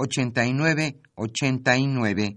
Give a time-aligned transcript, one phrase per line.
[0.00, 2.36] 89 89.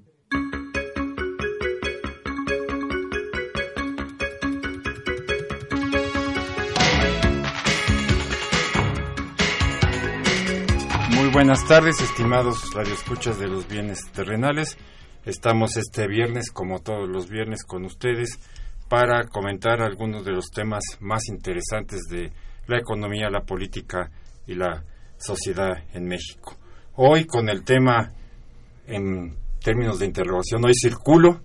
[11.12, 14.76] Muy buenas tardes, estimados radioescuchas de los bienes terrenales.
[15.23, 18.39] Estamos este viernes, como todos los viernes, con ustedes
[18.89, 22.32] para comentar algunos de los temas más interesantes de
[22.66, 24.09] la economía, la política
[24.48, 24.84] y la
[25.20, 26.61] sociedad en México.
[26.97, 28.11] Hoy con el tema
[28.86, 31.39] en términos de interrogación, hoy circulo,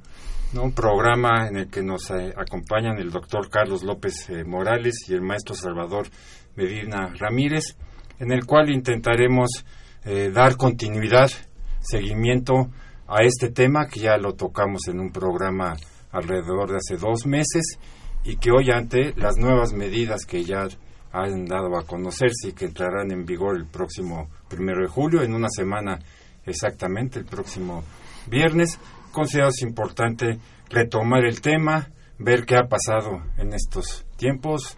[0.60, 5.15] un programa en el que nos eh, acompañan el doctor Carlos López eh, Morales y
[5.15, 6.09] el maestro Salvador
[6.56, 7.76] Medina Ramírez,
[8.19, 9.65] en el cual intentaremos
[10.04, 11.31] eh, dar continuidad,
[11.78, 12.69] seguimiento
[13.06, 15.76] a este tema que ya lo tocamos en un programa
[16.10, 17.78] alrededor de hace dos meses
[18.25, 20.66] y que hoy ante las nuevas medidas que ya
[21.12, 25.34] han dado a conocerse y que entrarán en vigor el próximo primero de julio, en
[25.34, 25.99] una semana
[26.44, 27.83] exactamente, el próximo
[28.28, 28.78] viernes.
[29.12, 34.77] Consideramos importante retomar el tema, ver qué ha pasado en estos tiempos,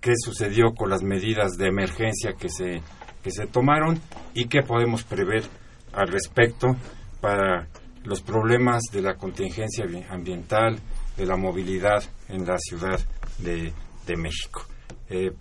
[0.00, 2.82] qué sucedió con las medidas de emergencia que se,
[3.22, 4.00] que se tomaron
[4.34, 5.44] y qué podemos prever
[5.92, 6.76] al respecto
[7.20, 7.68] para
[8.04, 10.78] los problemas de la contingencia ambiental,
[11.16, 13.00] de la movilidad en la Ciudad
[13.38, 13.72] de,
[14.16, 14.64] México.
[15.10, 15.32] Eh,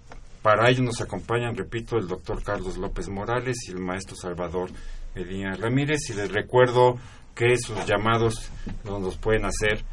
[0.48, 4.70] para ello nos acompañan, repito, el doctor Carlos López Morales y el maestro Salvador
[5.14, 6.10] Medina Ramírez.
[6.10, 6.98] Y les recuerdo
[7.36, 8.50] que sus llamados
[8.86, 9.84] nos pueden hacer,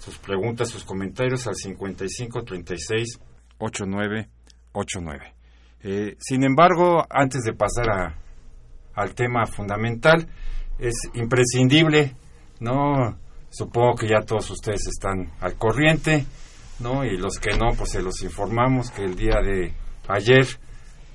[0.00, 3.20] sus preguntas, sus comentarios al 55 36
[3.58, 4.30] 89
[4.72, 5.34] 89.
[6.18, 8.14] sin embargo, antes de pasar a,
[8.94, 10.26] al tema fundamental,
[10.78, 12.16] es imprescindible,
[12.60, 13.18] ¿no?
[13.50, 16.24] Supongo que ya todos ustedes están al corriente,
[16.78, 17.04] ¿no?
[17.04, 19.74] Y los que no, pues se los informamos que el día de
[20.08, 20.46] ayer,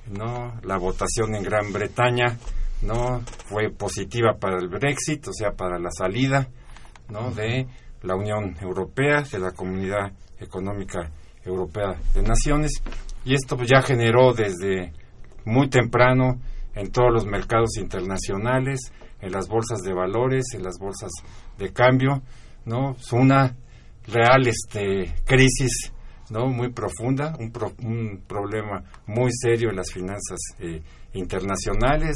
[0.08, 0.54] ¿no?
[0.64, 2.38] La votación en Gran Bretaña,
[2.82, 3.22] ¿no?
[3.46, 6.48] Fue positiva para el Brexit, o sea, para la salida,
[7.10, 7.32] ¿no?
[7.32, 7.68] De
[8.04, 11.10] la Unión Europea, de la Comunidad Económica
[11.44, 12.72] Europea de Naciones,
[13.26, 14.94] y esto ya generó desde
[15.46, 16.40] muy temprano
[16.76, 21.12] en todos los mercados internacionales, en las bolsas de valores, en las bolsas
[21.58, 22.22] de cambio,
[22.66, 22.96] ¿no?
[23.12, 23.56] Una
[24.08, 25.94] real este, crisis
[26.30, 26.48] ¿no?
[26.48, 27.52] muy profunda, un,
[27.84, 30.82] un problema muy serio en las finanzas eh,
[31.14, 32.16] internacionales.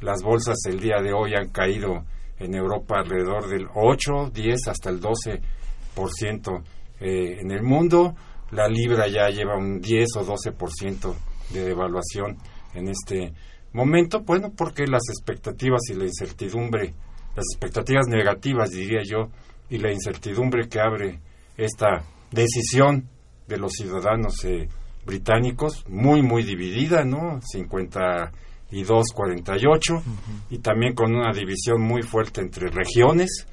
[0.00, 2.04] Las bolsas el día de hoy han caído
[2.38, 6.62] en Europa alrededor del 8, 10 hasta el 12%
[7.00, 8.14] eh, en el mundo.
[8.50, 11.14] La libra ya lleva un 10 o 12%
[11.50, 12.36] de devaluación
[12.74, 13.32] en este
[13.72, 14.20] momento.
[14.20, 16.94] Bueno, porque las expectativas y la incertidumbre,
[17.36, 19.30] las expectativas negativas diría yo,
[19.70, 21.20] y la incertidumbre que abre
[21.56, 23.08] esta decisión
[23.52, 24.66] de los ciudadanos eh,
[25.04, 27.40] británicos, muy, muy dividida, ¿no?
[27.42, 30.02] 52, 48,
[30.50, 33.46] y también con una división muy fuerte entre regiones,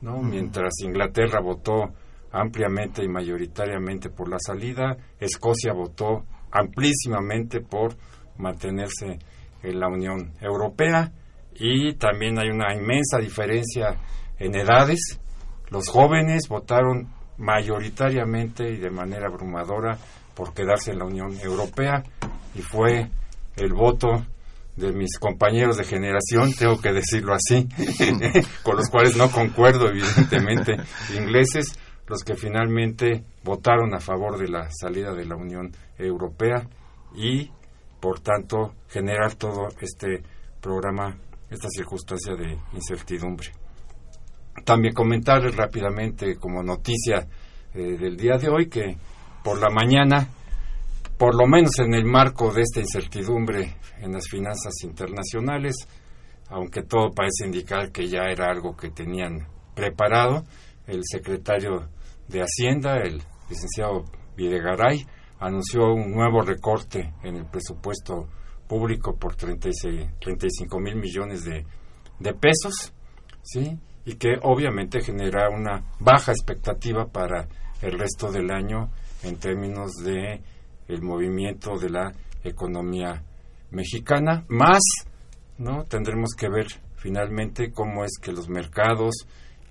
[0.00, 0.22] ¿no?
[0.22, 1.92] Mientras Inglaterra votó
[2.30, 7.96] ampliamente y mayoritariamente por la salida, Escocia votó amplísimamente por
[8.38, 9.18] mantenerse
[9.62, 11.12] en la Unión Europea
[11.54, 13.96] y también hay una inmensa diferencia
[14.38, 15.20] en edades.
[15.70, 17.08] Los jóvenes votaron
[17.40, 19.98] mayoritariamente y de manera abrumadora
[20.34, 22.04] por quedarse en la Unión Europea
[22.54, 23.10] y fue
[23.56, 24.24] el voto
[24.76, 27.68] de mis compañeros de generación, tengo que decirlo así,
[28.62, 30.76] con los cuales no concuerdo evidentemente,
[31.16, 36.66] ingleses, los que finalmente votaron a favor de la salida de la Unión Europea
[37.14, 37.50] y,
[38.00, 40.22] por tanto, generar todo este
[40.60, 41.16] programa,
[41.50, 43.52] esta circunstancia de incertidumbre.
[44.64, 47.26] También comentarles rápidamente como noticia
[47.74, 48.96] eh, del día de hoy que
[49.42, 50.28] por la mañana,
[51.16, 55.76] por lo menos en el marco de esta incertidumbre en las finanzas internacionales,
[56.48, 60.44] aunque todo parece indicar que ya era algo que tenían preparado,
[60.86, 61.88] el secretario
[62.28, 64.04] de Hacienda, el licenciado
[64.36, 65.06] Videgaray,
[65.38, 68.28] anunció un nuevo recorte en el presupuesto
[68.68, 71.64] público por 36, 35 mil millones de,
[72.18, 72.92] de pesos,
[73.42, 73.78] ¿sí?
[74.04, 77.48] Y que obviamente genera una baja expectativa para
[77.82, 78.90] el resto del año
[79.22, 80.40] en términos de
[80.88, 82.12] el movimiento de la
[82.42, 83.22] economía
[83.70, 84.44] mexicana.
[84.48, 84.80] Más
[85.58, 86.66] no tendremos que ver
[86.96, 89.14] finalmente cómo es que los mercados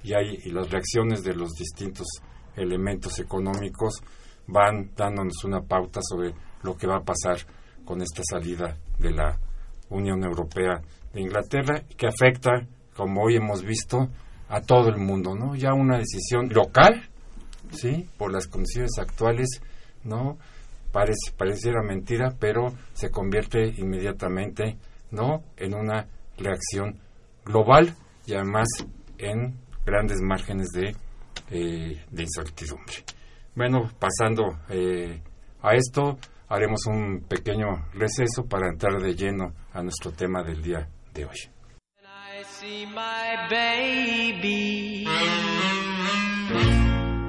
[0.04, 2.08] y, hay, y las reacciones de los distintos
[2.56, 4.02] elementos económicos
[4.48, 6.34] van dándonos una pauta sobre
[6.64, 7.38] lo que va a pasar
[7.86, 9.40] con esta salida de la
[9.90, 10.82] Unión Europea
[11.14, 12.52] de Inglaterra que afecta
[13.00, 14.10] como hoy hemos visto
[14.50, 15.56] a todo el mundo, ¿no?
[15.56, 17.02] Ya una decisión local,
[17.72, 18.10] ¿sí?
[18.18, 19.48] Por las condiciones actuales,
[20.04, 20.38] ¿no?
[20.92, 24.78] Parece, pareciera mentira, pero se convierte inmediatamente,
[25.12, 25.44] ¿no?
[25.56, 26.08] En una
[26.38, 27.00] reacción
[27.46, 28.68] global y además
[29.18, 29.56] en
[29.86, 30.94] grandes márgenes de,
[31.52, 32.96] eh, de incertidumbre.
[33.56, 35.22] Bueno, pasando eh,
[35.62, 36.18] a esto,
[36.50, 41.59] haremos un pequeño receso para entrar de lleno a nuestro tema del día de hoy.
[42.44, 45.06] See my baby,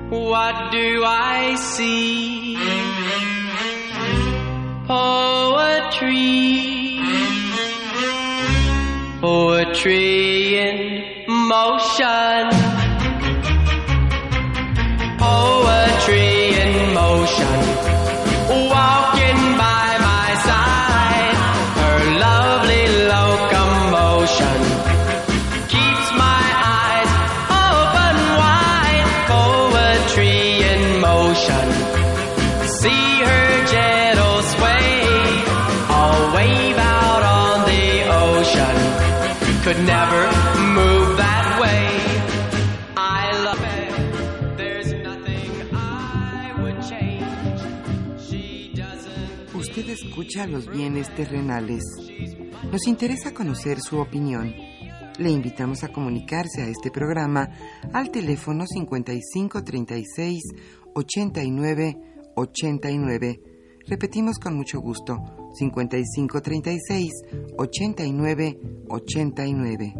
[0.09, 2.57] what do I see?
[4.89, 5.31] Oh,
[5.91, 7.01] poetry,
[9.21, 10.79] poetry oh, in
[11.49, 12.60] motion,
[49.55, 51.83] Usted escucha los bienes terrenales.
[52.71, 54.55] Nos interesa conocer su opinión.
[55.19, 57.49] Le invitamos a comunicarse a este programa
[57.93, 60.43] al teléfono 5536
[60.95, 61.97] 89
[62.35, 63.50] 89.
[63.91, 65.19] Repetimos con mucho gusto,
[65.53, 67.11] 5536
[67.59, 68.59] 89
[68.89, 69.95] 89.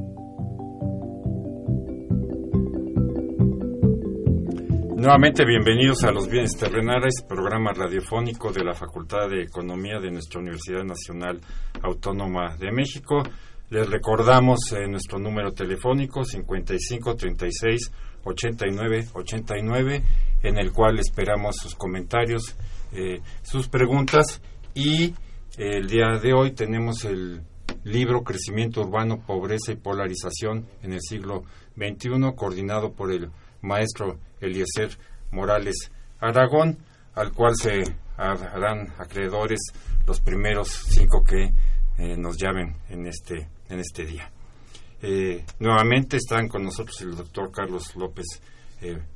[4.95, 10.39] Nuevamente bienvenidos a Los Bienes Terrenales, programa radiofónico de la Facultad de Economía de nuestra
[10.39, 11.41] Universidad Nacional
[11.83, 13.25] Autónoma de México.
[13.71, 17.91] Les recordamos eh, nuestro número telefónico 55 36
[18.23, 20.03] 89 89,
[20.45, 22.57] en el cual esperamos sus comentarios,
[22.93, 24.41] eh, sus preguntas
[24.75, 25.15] y
[25.59, 27.43] eh, el día de hoy tenemos el
[27.85, 31.45] libro Crecimiento Urbano, Pobreza y Polarización en el siglo
[31.77, 33.31] XXI, coordinado por el
[33.63, 34.97] maestro Eliezer
[35.31, 36.79] Morales Aragón,
[37.15, 37.83] al cual se
[38.17, 39.61] harán acreedores
[40.07, 41.53] los primeros cinco que
[41.99, 44.31] eh, nos llamen en este, en este día.
[45.03, 48.27] Eh, nuevamente están con nosotros el doctor Carlos López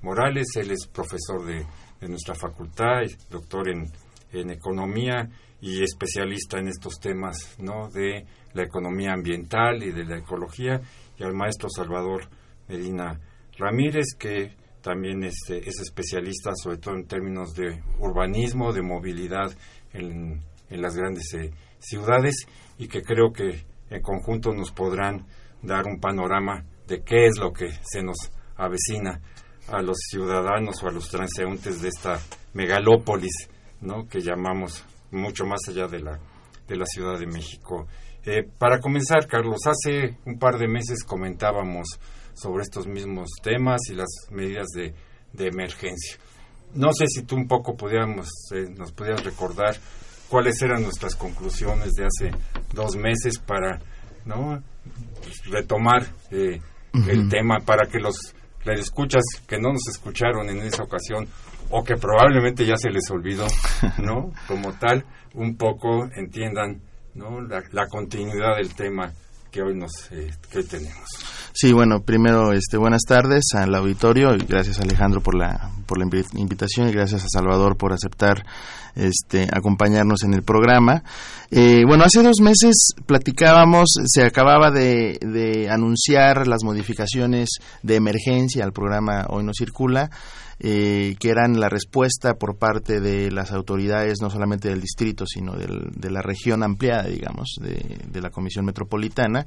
[0.02, 1.64] Morales, él es profesor de,
[2.08, 3.84] nuestra facultad, doctor en,
[4.32, 5.28] en, economía
[5.60, 7.88] y especialista en estos temas ¿no?
[7.88, 10.80] de la economía ambiental y de la ecología,
[11.18, 12.28] y al maestro Salvador
[12.68, 13.20] Medina
[13.56, 19.50] Ramírez, que también este, es especialista sobre todo en términos de urbanismo, de movilidad
[19.92, 22.46] en, las grandes eh, ciudades
[22.78, 25.24] y que creo que en conjunto nos podrán
[25.62, 28.16] dar un panorama de qué es lo que se nos
[28.56, 29.20] avecina
[29.68, 32.20] a los ciudadanos o a los transeúntes de esta
[32.52, 33.48] megalópolis
[33.80, 34.06] ¿no?
[34.08, 36.18] que llamamos mucho más allá de la,
[36.66, 37.86] de la Ciudad de México.
[38.24, 41.86] Eh, para comenzar, Carlos, hace un par de meses comentábamos
[42.34, 44.94] sobre estos mismos temas y las medidas de,
[45.46, 46.18] emergencia.
[46.74, 49.76] No sé si tú un poco podíamos, eh, nos pudieras recordar
[50.28, 52.30] cuáles eran nuestras conclusiones de hace
[52.72, 53.80] dos meses para
[54.24, 54.62] ¿no?
[55.50, 56.60] retomar eh,
[57.08, 58.34] el tema, para que los
[58.72, 61.26] escuchas que no nos escucharon en esa ocasión
[61.70, 63.46] o que probablemente ya se les olvidó,
[63.98, 64.32] ¿no?
[64.48, 65.04] Como tal,
[65.34, 66.80] un poco entiendan
[67.14, 67.40] ¿no?
[67.40, 69.12] la, continuidad del tema
[69.50, 71.08] que hoy nos eh, que hoy tenemos.
[71.52, 76.04] Sí, bueno, primero, este, buenas tardes al auditorio y gracias Alejandro por la, por la
[76.34, 78.44] invitación y gracias a Salvador por aceptar
[78.96, 81.02] este, acompañarnos en el programa.
[81.50, 87.50] Eh, bueno, hace dos meses platicábamos, se acababa de, de anunciar las modificaciones
[87.82, 90.10] de emergencia al programa Hoy no circula.
[90.60, 95.56] Eh, que eran la respuesta por parte de las autoridades, no solamente del distrito, sino
[95.56, 99.44] de la región ampliada, digamos, de, la Comisión Metropolitana,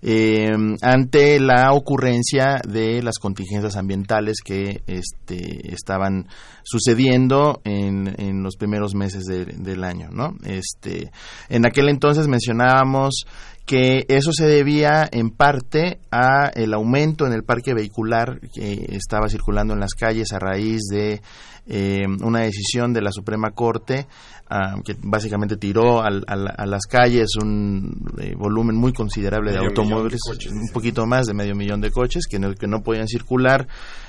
[0.00, 6.28] eh, ante la ocurrencia de las contingencias ambientales que este, estaban
[6.62, 10.08] sucediendo en, en los primeros meses del año.
[10.10, 10.34] ¿no?
[10.44, 11.10] Este,
[11.48, 13.24] en aquel entonces mencionábamos
[13.66, 19.28] que eso se debía en parte a el aumento en el parque vehicular que estaba
[19.28, 21.22] circulando en las calles a raíz de
[21.66, 24.06] eh, una decisión de la Suprema Corte
[24.50, 30.68] ah, que básicamente tiró a las calles un eh, volumen muy considerable de automóviles, un
[30.70, 33.66] poquito más de medio millón de coches que no, que no podían circular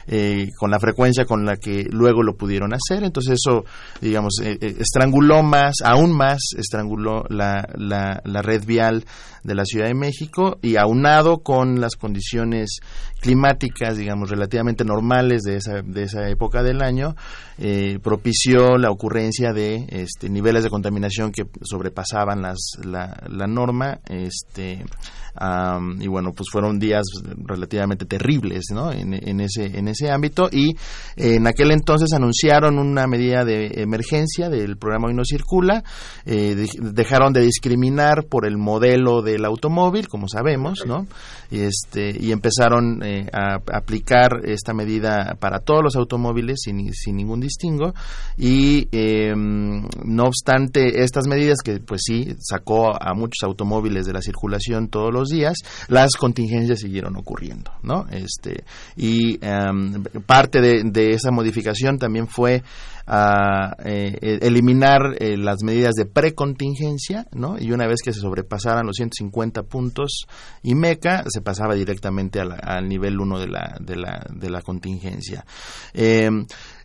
[0.08, 3.04] eh, con la frecuencia con la que luego lo pudieron hacer.
[3.04, 3.66] Entonces eso,
[4.02, 9.06] digamos, estranguló más, aún más estranguló la, la, la red vial
[9.46, 12.80] de la Ciudad de México y aunado con las condiciones
[13.22, 17.16] climáticas, digamos, relativamente normales de esa, de esa época del año,
[17.58, 24.00] eh, propició la ocurrencia de este, niveles de contaminación que sobrepasaban las, la, la norma.
[24.08, 24.84] Este,
[26.00, 27.04] y bueno, pues fueron días
[27.46, 28.92] relativamente terribles ¿no?
[28.92, 30.76] en, en, ese, en ese ámbito y
[31.16, 35.84] en aquel entonces anunciaron una medida de emergencia del programa Hoy no circula,
[36.26, 41.08] eh, dejaron de discriminar por el modelo del automóvil, como sabemos, ¿no?
[41.52, 47.16] y, este, y empezaron eh, a, aplicar esta medida para todos los automóviles sin, sin
[47.16, 47.94] ningún distingo
[48.38, 54.22] y em, no obstante estas medidas que pues sí sacó a muchos automóviles de la
[54.22, 58.06] circulación todos los días, las contingencias siguieron ocurriendo, ¿no?
[58.12, 58.64] Este,
[58.96, 59.85] y em,
[60.26, 62.64] parte de, esa modificación también fue
[63.08, 67.60] a eh, e, eliminar eh, las medidas de precontingencia, ¿no?
[67.60, 70.26] Y una vez que se sobrepasaran los 150 puntos
[70.64, 75.46] y MECA, se pasaba directamente al nivel 1 de la, de la, de la contingencia.
[75.94, 76.30] Eh,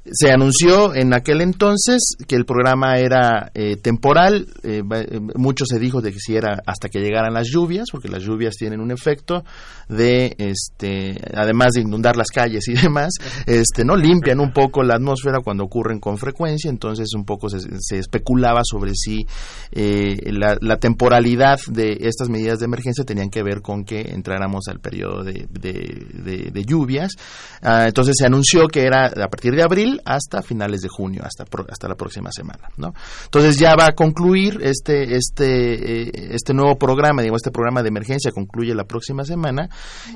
[0.05, 5.79] se anunció en aquel entonces que el programa era eh, temporal, eh, eh, mucho se
[5.79, 8.91] dijo de que si era hasta que llegaran las lluvias, porque las lluvias tienen un
[8.91, 9.45] efecto
[9.89, 13.13] de, este, además de inundar las calles y demás,
[13.47, 17.99] este, no limpian un poco la atmósfera cuando ocurren con frecuencia, entonces un poco se,
[17.99, 19.27] especulaba sobre si
[19.73, 25.25] la, temporalidad de estas medidas de emergencia tenían que ver con que entráramos al periodo
[25.25, 27.13] de, de lluvias,
[27.63, 31.45] ah, entonces se anunció que era a partir de abril hasta finales de junio, hasta,
[31.69, 32.69] hasta la próxima semana.
[32.77, 32.93] ¿no?
[33.25, 37.89] Entonces ya va a concluir este, este, eh, este nuevo programa, digo, este programa de
[37.89, 39.69] emergencia concluye la próxima semana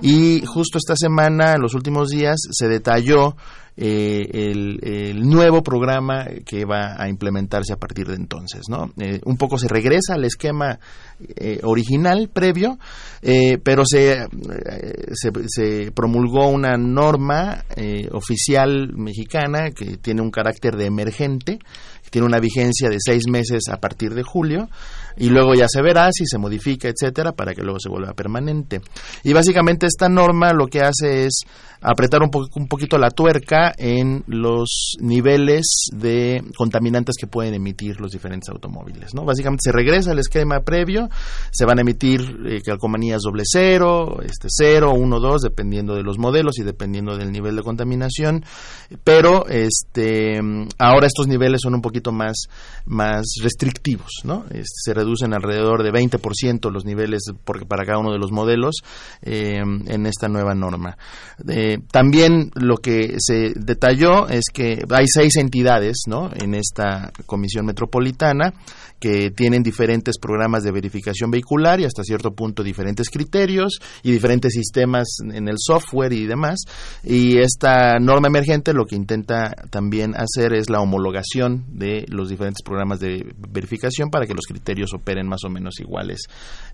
[0.03, 3.37] y justo esta semana, en los últimos días, se detalló
[3.77, 8.63] eh, el, nuevo programa que va a implementarse a partir de entonces.
[8.69, 8.93] ¿no?
[9.01, 10.79] Eh, un poco se regresa al esquema
[11.37, 12.79] eh, original, previo,
[13.21, 14.27] pero se,
[15.13, 17.65] se, se, promulgó una norma
[18.13, 21.59] oficial mexicana que tiene un carácter de emergente,
[22.15, 24.69] tiene una vigencia de seis meses a partir de julio
[25.17, 28.81] y luego ya se verá si se modifica, etcétera, para que luego se vuelva permanente.
[29.25, 31.41] Y básicamente esta norma lo que hace es
[31.81, 38.13] apretar un, un poquito la tuerca en los niveles de contaminantes que pueden emitir los
[38.13, 39.13] diferentes automóviles.
[39.13, 39.25] ¿no?
[39.25, 41.09] Básicamente se regresa al esquema previo,
[41.51, 46.17] se van a emitir eh, calcomanías doble cero, este cero, uno, dos, dependiendo de los
[46.17, 48.45] modelos y dependiendo del nivel de contaminación,
[49.03, 50.41] pero este
[50.79, 52.45] ahora estos niveles son un poquito más,
[52.87, 54.45] más restrictivos, ¿no?
[54.65, 58.77] Se reducen alrededor de 20% los niveles porque para cada uno de los modelos
[59.23, 60.97] eh, en esta nueva norma.
[61.49, 66.31] Eh, también lo que se detalló es que hay seis entidades ¿no?
[66.35, 68.55] en esta comisión metropolitana
[68.99, 74.53] que tienen diferentes programas de verificación vehicular y hasta cierto punto diferentes criterios y diferentes
[74.53, 76.61] sistemas en el software y demás.
[77.03, 82.63] Y esta norma emergente lo que intenta también hacer es la homologación de los diferentes
[82.65, 86.23] programas de verificación para que los criterios operen más o menos iguales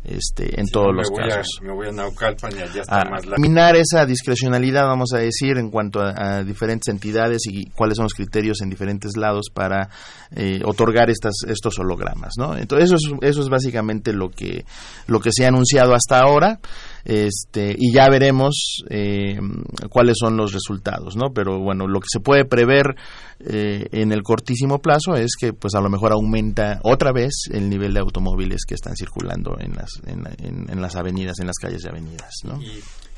[0.05, 1.61] este, en todos los casos.
[1.63, 5.71] me voy a Naucalpan y allá está más Eliminar esa discrecionalidad, vamos a decir, en
[5.71, 9.89] cuanto a, diferentes entidades y cuáles son los criterios en diferentes lados para
[10.35, 12.10] eh, otorgar estas, estos hologramas.
[12.57, 14.65] Entonces eso es, eso es básicamente lo que,
[15.07, 16.61] lo que se ha anunciado hasta ahora
[17.05, 19.39] este, y ya veremos eh,
[19.89, 21.33] cuáles son los resultados, ¿no?
[21.33, 22.95] Pero bueno, lo que se puede prever
[23.41, 27.71] eh, en el cortísimo plazo es que pues a lo mejor aumenta otra vez el
[27.71, 31.91] nivel de automóviles que están circulando en las, en, las avenidas, en las calles de
[31.91, 32.59] avenidas, ¿no?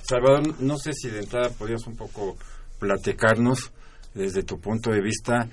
[0.02, 2.37] Salvador, no sé si de entrada podrías un poco
[2.78, 3.70] platicarnos
[4.14, 5.49] desde tu punto de vista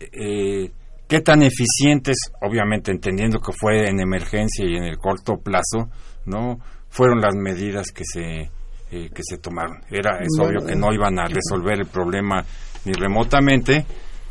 [0.00, 0.70] eh,
[1.12, 5.90] qué tan eficientes, obviamente entendiendo que fue en emergencia y en el corto plazo,
[6.24, 6.56] no
[6.88, 8.48] fueron las medidas que se
[8.90, 9.82] eh, que se tomaron.
[9.90, 12.42] Era es obvio que no iban a resolver el problema
[12.86, 13.84] ni remotamente,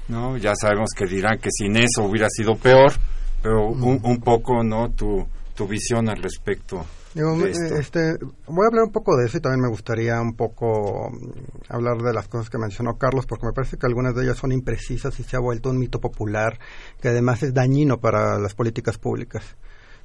[0.07, 0.37] no.
[0.37, 2.93] Ya sabemos que dirán que sin eso hubiera sido peor,
[3.43, 5.23] pero un, un poco, no, tu
[5.53, 9.69] tu visión al respecto este, voy a hablar un poco de eso y también me
[9.69, 13.85] gustaría un poco mm, hablar de las cosas que mencionó Carlos, porque me parece que
[13.85, 16.57] algunas de ellas son imprecisas y se ha vuelto un mito popular
[17.01, 19.43] que además es dañino para las políticas públicas.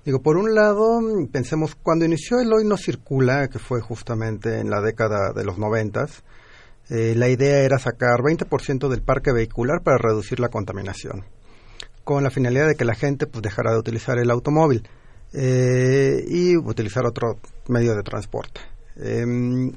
[0.04, 4.58] Digo, por un lado, mm, pensemos, cuando inició el Hoy No Circula, que fue justamente
[4.58, 6.25] en la década de los noventas,
[6.90, 11.25] eh, la idea era sacar 20% del parque vehicular para reducir la contaminación,
[12.04, 14.88] con la finalidad de que la gente pues, dejara de utilizar el automóvil
[15.33, 18.61] eh, y utilizar otro medio de transporte.
[18.97, 19.73] Em,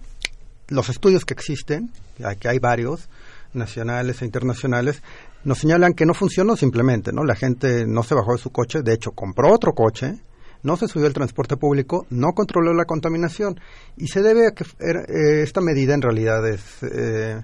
[0.68, 1.92] los estudios que existen,
[2.40, 3.10] que hay varios,
[3.54, 5.02] nacionales e internacionales,
[5.44, 7.24] nos señalan que no funcionó simplemente, ¿no?
[7.24, 10.20] La gente no se bajó de su coche, de hecho compró otro coche,
[10.64, 13.60] no se subió al transporte público, no controló la contaminación
[13.98, 17.42] y se debe a que eh, esta medida en realidad es eh,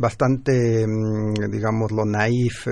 [0.00, 2.70] bastante, mm, digamos, lo naif, eh,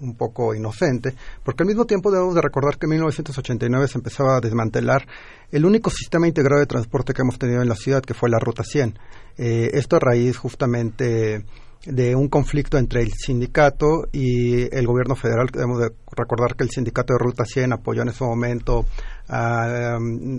[0.00, 4.36] un poco inocente, porque al mismo tiempo debemos de recordar que en 1989 se empezaba
[4.36, 5.06] a desmantelar
[5.52, 8.38] el único sistema integrado de transporte que hemos tenido en la ciudad, que fue la
[8.38, 8.98] Ruta 100.
[9.36, 11.44] Eh, esto a raíz justamente
[11.84, 15.48] de un conflicto entre el sindicato y el gobierno federal.
[15.52, 18.84] Debemos de recordar que el sindicato de Ruta 100 apoyó en ese momento
[19.28, 19.98] a,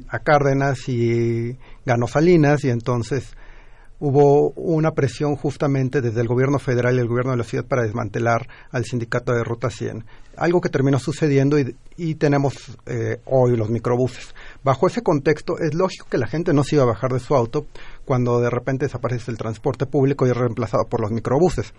[0.10, 3.36] a Cárdenas y ganó Salinas y entonces
[4.01, 7.84] hubo una presión justamente desde el gobierno federal y el gobierno de la ciudad para
[7.84, 10.03] desmantelar al sindicato de Ruta 100.
[10.38, 12.55] Algo que terminó sucediendo y, tenemos
[12.88, 14.34] eh, hoy los microbuses.
[14.63, 17.35] Bajo ese contexto es lógico que la gente no se iba a bajar de su
[17.35, 17.68] auto
[18.03, 21.72] cuando de repente desaparece el transporte público y es reemplazado por los microbuses.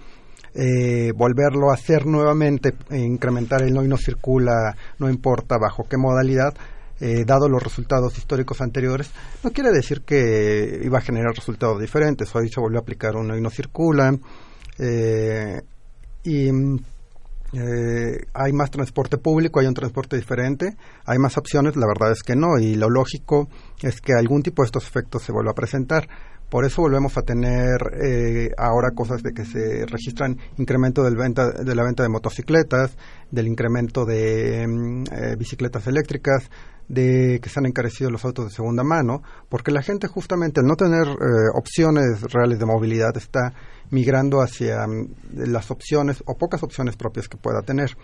[0.54, 5.96] Eh, volverlo a hacer nuevamente, incrementar el no y no circula, no importa bajo qué
[5.96, 6.54] modalidad,
[7.02, 9.10] eh, dado los resultados históricos anteriores,
[9.42, 12.32] no quiere decir que iba a generar resultados diferentes.
[12.32, 14.16] Hoy se volvió a aplicar uno y no circula.
[14.78, 15.60] Eh,
[16.22, 16.48] y
[17.54, 22.22] eh, hay más transporte público, hay un transporte diferente, hay más opciones, la verdad es
[22.22, 23.48] que no, y lo lógico
[23.82, 26.08] es que algún tipo de estos efectos se vuelva a presentar.
[26.48, 31.50] Por eso volvemos a tener eh, ahora cosas de que se registran incremento del venta,
[31.50, 32.96] de la venta de motocicletas,
[33.30, 36.50] del incremento de mm, eh, bicicletas eléctricas,
[36.88, 40.66] de que se han encarecido los autos de segunda mano, porque la gente justamente al
[40.66, 41.14] no tener eh,
[41.54, 43.54] opciones reales de movilidad está
[43.90, 47.96] migrando hacia mm, las opciones o pocas opciones propias que pueda tener.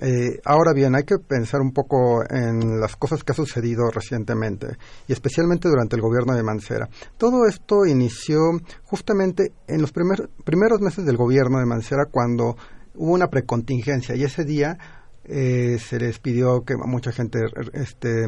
[0.00, 4.78] Eh, ahora bien, hay que pensar un poco en las cosas que ha sucedido recientemente
[5.06, 6.88] y especialmente durante el gobierno de Mancera.
[7.18, 8.38] Todo esto inició
[8.84, 12.56] justamente en los primeros meses del gobierno de Mancera cuando
[12.94, 14.78] hubo una precontingencia y ese día
[15.24, 17.40] eh, se les pidió que mucha gente
[17.72, 18.26] este,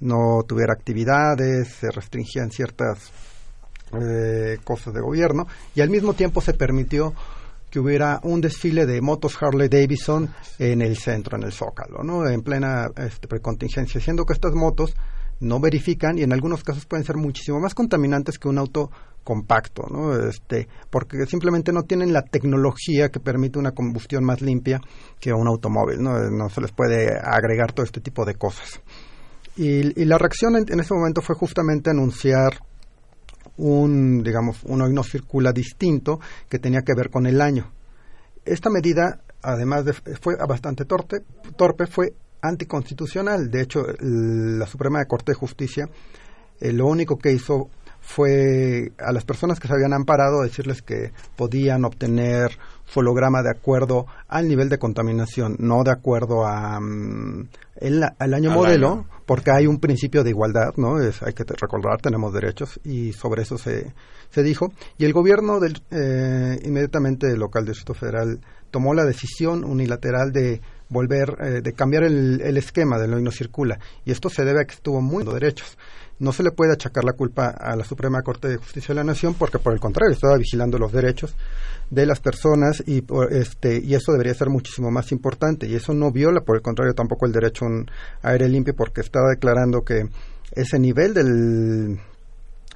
[0.00, 3.10] no tuviera actividades, se restringían ciertas
[3.92, 7.14] eh, cosas de gobierno y al mismo tiempo se permitió
[7.70, 12.26] que hubiera un desfile de motos Harley Davidson en el centro, en el Zócalo, ¿no?
[12.26, 14.94] En plena este, precontingencia, siendo que estas motos
[15.40, 18.90] no verifican y en algunos casos pueden ser muchísimo más contaminantes que un auto
[19.28, 20.16] compacto, ¿no?
[20.26, 24.80] Este, porque simplemente no tienen la tecnología que permite una combustión más limpia
[25.20, 26.18] que un automóvil, ¿no?
[26.30, 28.80] No se les puede agregar todo este tipo de cosas.
[29.54, 32.54] Y, la reacción en, en, ese momento fue justamente anunciar
[33.58, 37.70] un, digamos, un hoy no circula distinto que tenía que ver con el año.
[38.46, 41.18] Esta medida, además de, fue bastante torpe,
[41.54, 43.50] torpe, fue anticonstitucional.
[43.50, 45.86] De hecho, la Suprema Corte de Justicia
[46.60, 47.70] eh, lo único que hizo
[48.08, 52.52] fue a las personas que se habían amparado decirles que podían obtener
[52.86, 58.34] su holograma de acuerdo al nivel de contaminación, no de acuerdo a mm, el, al
[58.34, 60.98] año modelo, porque hay un principio de igualdad, ¿no?
[60.98, 63.92] Es, hay que recordar, tenemos derechos y sobre eso se,
[64.30, 64.72] se dijo.
[64.96, 68.40] Y el gobierno del, eh, inmediatamente local del Distrito Federal
[68.70, 73.32] tomó la decisión unilateral de volver, eh, de cambiar el, el esquema del hoy no
[73.32, 73.78] circula.
[74.06, 75.76] Y esto se debe a que estuvo muy derechos
[76.18, 79.04] no se le puede achacar la culpa a la Suprema Corte de Justicia de la
[79.04, 81.34] Nación porque por el contrario estaba vigilando los derechos
[81.90, 85.66] de las personas y este y eso debería ser muchísimo más importante.
[85.66, 87.90] Y eso no viola por el contrario tampoco el derecho a un
[88.22, 90.08] aire limpio porque estaba declarando que
[90.52, 92.00] ese nivel del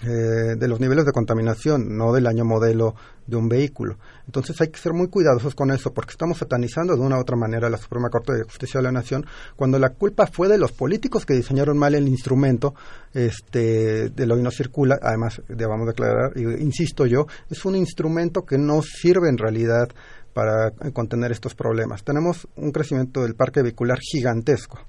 [0.04, 3.96] eh, de los niveles de contaminación, no del año modelo de un vehículo.
[4.26, 7.36] Entonces hay que ser muy cuidadosos con eso, porque estamos satanizando de una u otra
[7.36, 10.72] manera la Suprema Corte de Justicia de la Nación, cuando la culpa fue de los
[10.72, 12.74] políticos que diseñaron mal el instrumento
[13.12, 14.98] este, de lo y no circula.
[15.02, 19.88] Además, debamos declarar, insisto yo, es un instrumento que no sirve en realidad
[20.32, 22.04] para contener estos problemas.
[22.04, 24.80] Tenemos un crecimiento del parque vehicular gigantesco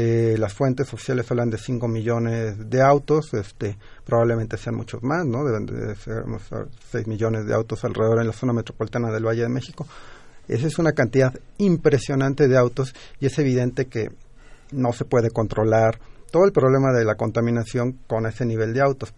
[0.00, 5.26] eh, las fuentes oficiales hablan de 5 millones de autos, este, probablemente sean muchos más,
[5.26, 5.44] ¿no?
[5.44, 6.22] Deben de ser
[6.92, 9.88] 6 millones de autos alrededor en la zona metropolitana del Valle de México.
[10.46, 14.12] Esa es una cantidad impresionante de autos y es evidente que
[14.70, 15.98] no se puede controlar
[16.30, 19.12] todo el problema de la contaminación con ese nivel de autos.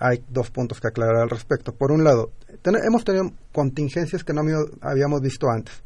[0.00, 1.72] Hay dos puntos que aclarar al respecto.
[1.72, 2.32] Por un lado,
[2.64, 4.42] hemos tenido contingencias que no
[4.80, 5.84] habíamos visto antes.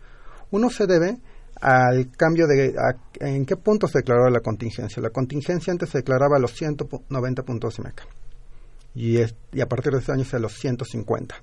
[0.50, 1.18] Uno se debe
[1.60, 2.74] al cambio de
[3.20, 5.02] en qué punto se declaró la contingencia.
[5.02, 7.80] La contingencia antes se declaraba a los 190 puntos
[8.94, 11.34] y, y a partir de ese año es a los 150.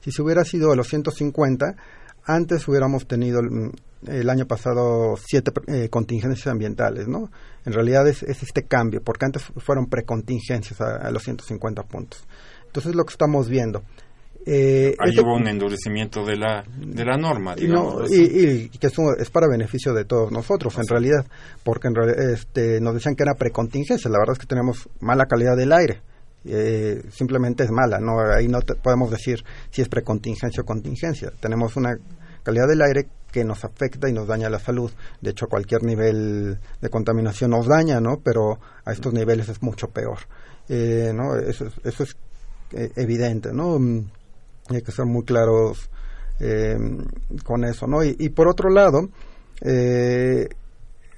[0.00, 1.76] Si se hubiera sido a los 150,
[2.24, 3.40] antes hubiéramos tenido
[4.06, 7.30] el, año pasado siete eh, contingencias ambientales, ¿no?
[7.64, 12.24] En realidad es, este cambio, porque antes fueron precontingencias a, a los 150 puntos.
[12.66, 13.82] Entonces lo que estamos viendo
[14.48, 18.08] eh, Ahí este hubo un endurecimiento de la, de la norma, digamos.
[18.12, 21.26] y, que es, para beneficio de todos nosotros, en realidad,
[21.64, 21.94] porque en
[22.32, 24.08] este, nos decían que era precontingencia.
[24.08, 26.00] La verdad es que tenemos mala calidad del aire.
[26.44, 31.32] Eh, simplemente es mala, no ahí no podemos decir si es precontingencia o contingencia.
[31.40, 31.98] Tenemos una
[32.44, 34.92] calidad del aire que nos afecta y nos daña la salud.
[35.20, 38.20] De hecho, cualquier nivel de contaminación nos daña, ¿no?
[38.22, 40.18] Pero a estos niveles es mucho peor.
[40.68, 41.36] Eh, ¿no?
[41.36, 42.16] Eso, eso es
[42.72, 43.78] eh, evidente, ¿no?
[44.74, 45.88] Hay que ser muy claros
[46.40, 46.76] eh,
[47.44, 48.04] con eso, ¿no?
[48.04, 49.08] Y, por otro lado,
[49.62, 50.48] eh,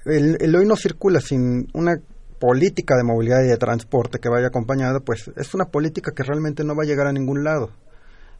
[0.05, 1.99] el, hoy no circula sin una
[2.39, 6.63] política de movilidad y de transporte que vaya acompañada, pues es una política que realmente
[6.63, 7.71] no va a llegar a ningún lado.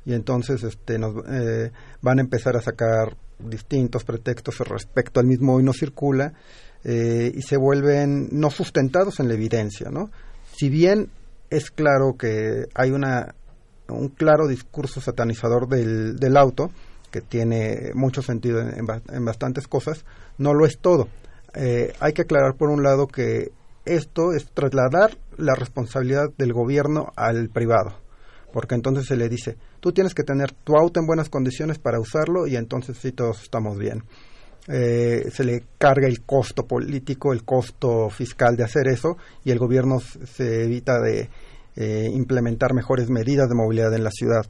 [0.06, 5.56] Y entonces este, nos, eh, van a empezar a sacar distintos pretextos respecto al mismo
[5.56, 6.34] hoy no circula
[6.82, 10.10] y se vuelven no sustentados en la evidencia, ¿no?
[10.56, 11.10] Si bien
[11.50, 13.36] es claro que hay una
[13.90, 16.72] un claro discurso satanizador del, del auto,
[17.12, 20.06] que tiene mucho sentido en, bastantes cosas,
[20.38, 21.08] no lo es todo.
[21.56, 23.52] Eh, hay que aclarar por un lado que
[23.86, 27.94] esto es trasladar la responsabilidad del gobierno al privado,
[28.54, 32.00] porque entonces se le dice, tú tienes que tener tu auto en buenas condiciones para
[32.00, 34.04] usarlo y entonces sí todos estamos bien.
[34.68, 39.58] Eh, se le carga el costo político, el costo fiscal de hacer eso y el
[39.58, 41.30] gobierno se evita de
[41.82, 44.46] eh, implementar mejores medidas de movilidad en la ciudad.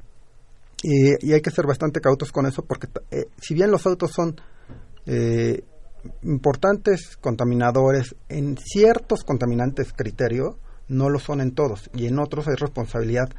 [0.81, 4.41] Y, hay que ser bastante cautos con eso porque eh, si bien los autos son
[5.05, 5.61] eh,
[6.23, 12.55] importantes contaminadores, en ciertos contaminantes criterio no lo son en todos y en otros hay
[12.55, 13.29] responsabilidad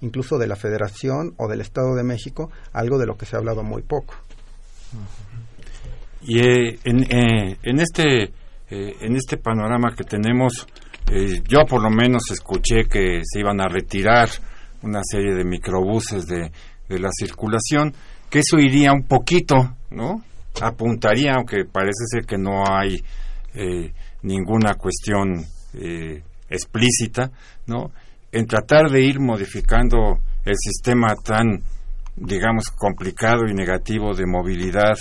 [0.00, 3.40] incluso de la Federación o del Estado de México, algo de lo que se ha
[3.40, 4.14] hablado muy poco.
[6.22, 8.32] Y en, en, este
[8.70, 10.68] en este panorama que tenemos
[11.10, 14.28] eh, yo por lo menos escuché que se iban a retirar
[14.82, 16.50] una serie de microbuses de,
[16.88, 17.94] la circulación,
[18.28, 20.24] que eso iría un poquito, ¿no?
[20.60, 23.00] Apuntaría, aunque parece ser que no hay
[23.54, 27.30] eh, ninguna cuestión eh, explícita,
[27.66, 27.92] ¿no?
[28.32, 31.62] En tratar de ir modificando el sistema tan,
[32.16, 34.98] digamos, complicado y negativo de movilidad,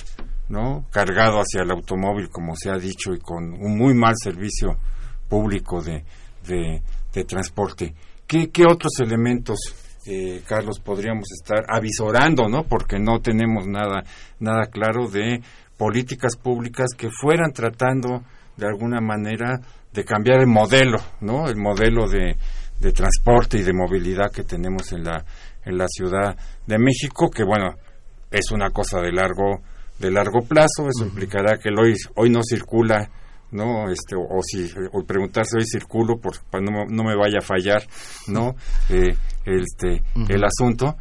[0.47, 0.85] ¿no?
[0.91, 4.77] Cargado hacia el automóvil, como se ha dicho, y con un muy mal servicio
[5.29, 6.03] público de,
[6.47, 7.93] de, transporte.
[8.25, 9.59] ¿Qué, ¿Qué, otros elementos,
[10.05, 12.63] eh, Carlos, podríamos estar avisorando, ¿no?
[12.63, 14.03] Porque no tenemos nada,
[14.39, 15.41] nada claro de
[15.77, 18.23] políticas públicas que fueran tratando
[18.57, 19.59] de alguna manera
[19.93, 21.47] de cambiar el modelo, ¿no?
[21.47, 22.35] El modelo de,
[22.79, 25.23] de transporte y de movilidad que tenemos en la,
[25.65, 27.75] en la Ciudad de México, que bueno,
[28.31, 29.61] es una cosa de largo,
[29.99, 33.09] de largo plazo, eso implicará que hoy, hoy no circula
[33.51, 37.45] no este o, si o preguntarse hoy circulo por para no, no me vaya a
[37.45, 37.83] fallar
[38.27, 38.55] no
[38.89, 40.95] eh, este el asunto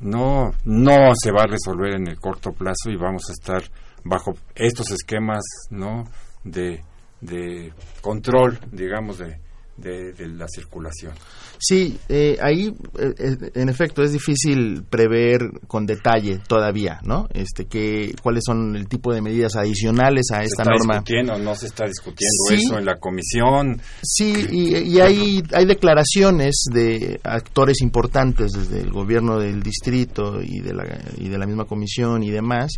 [0.00, 3.62] no no se va a resolver en el corto plazo y vamos a estar
[4.04, 6.04] bajo estos esquemas no
[6.44, 6.84] de
[7.20, 9.43] de control digamos de
[9.76, 11.12] de, la circulación.
[11.58, 17.26] Sí, eh, ahí eh, eh, en efecto es difícil prever con detalle todavía, ¿no?
[17.32, 20.94] Este, que, cuáles son el tipo de medidas adicionales a esta norma.
[20.94, 23.80] Discutiendo, no se está discutiendo eso en la comisión.
[24.02, 30.74] Sí, y, hay, hay declaraciones de actores importantes desde el gobierno del distrito y de
[30.74, 30.84] la,
[31.18, 32.72] y de la misma comisión y demás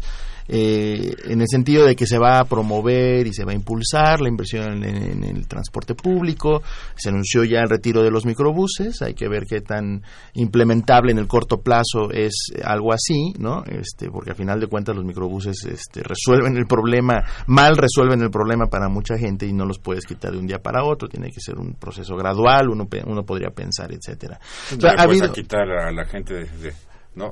[0.49, 4.21] eh, en el sentido de que se va a promover y se va a impulsar
[4.21, 6.63] la inversión en, el transporte público.
[6.97, 9.03] Se anunció ya el retiro de los microbuses.
[9.03, 10.03] Hay que ver qué tan
[10.35, 13.65] implementable en el corto plazo es algo así, ¿no?
[13.65, 18.31] Este, porque al final de cuentas los microbuses este, resuelven el problema, mal resuelven el
[18.31, 21.09] problema para mucha gente y no los puedes quitar de un día para otro.
[21.09, 22.69] Tiene que ser un proceso gradual.
[22.69, 24.39] Uno, uno podría pensar, etcétera.
[24.73, 26.73] O quitar a la gente de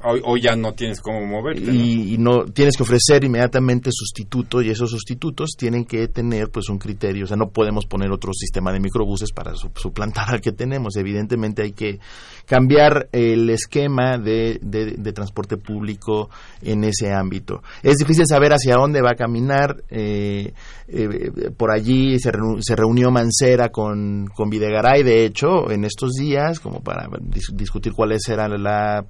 [0.05, 1.71] Hoy, ya no tienes cómo moverte.
[1.71, 2.47] Y, ¿no?
[2.47, 7.25] tienes que ofrecer inmediatamente sustitutos y esos sustitutos tienen que tener pues un criterio.
[7.25, 10.97] O sea, no podemos poner otro sistema de microbuses para suplantar al que tenemos.
[10.97, 11.99] Evidentemente hay que
[12.47, 16.31] cambiar el esquema de, de, transporte público
[16.63, 17.63] en ese ámbito.
[17.83, 19.85] Es difícil saber hacia dónde va a caminar.
[19.91, 20.53] Eh,
[20.89, 26.61] eh, por allí se, se, reunió Mancera con, con Videgaray, de hecho, en estos días,
[26.61, 27.09] como para
[27.53, 29.07] discutir cuáles eran la,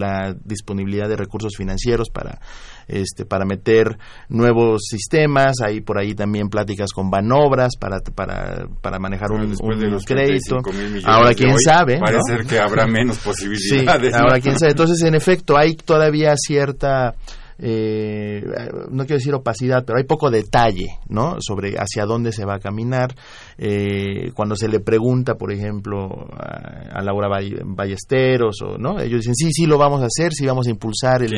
[0.00, 2.40] la disponibilidad de recursos financieros para
[2.88, 8.98] este, para meter nuevos sistemas, hay por ahí también pláticas con Banobras para, para, para
[8.98, 9.56] manejar un,
[10.04, 10.58] crédito.
[11.04, 12.00] Ahora quién sabe.
[12.00, 14.12] Parece que habrá menos posibilidades.
[14.14, 14.72] ahora quién sabe.
[14.72, 17.14] Entonces, en efecto, hay todavía cierta
[17.62, 18.42] eh,
[18.90, 21.36] no quiero decir opacidad, pero hay poco detalle, ¿no?
[21.40, 23.14] Sobre hacia dónde se va a caminar.
[23.58, 27.28] Eh, cuando se le pregunta, por ejemplo, a, Laura
[27.64, 28.98] Ballesteros, o, ¿no?
[28.98, 31.32] Ellos dicen, sí, sí, lo vamos a hacer, sí vamos a impulsar el...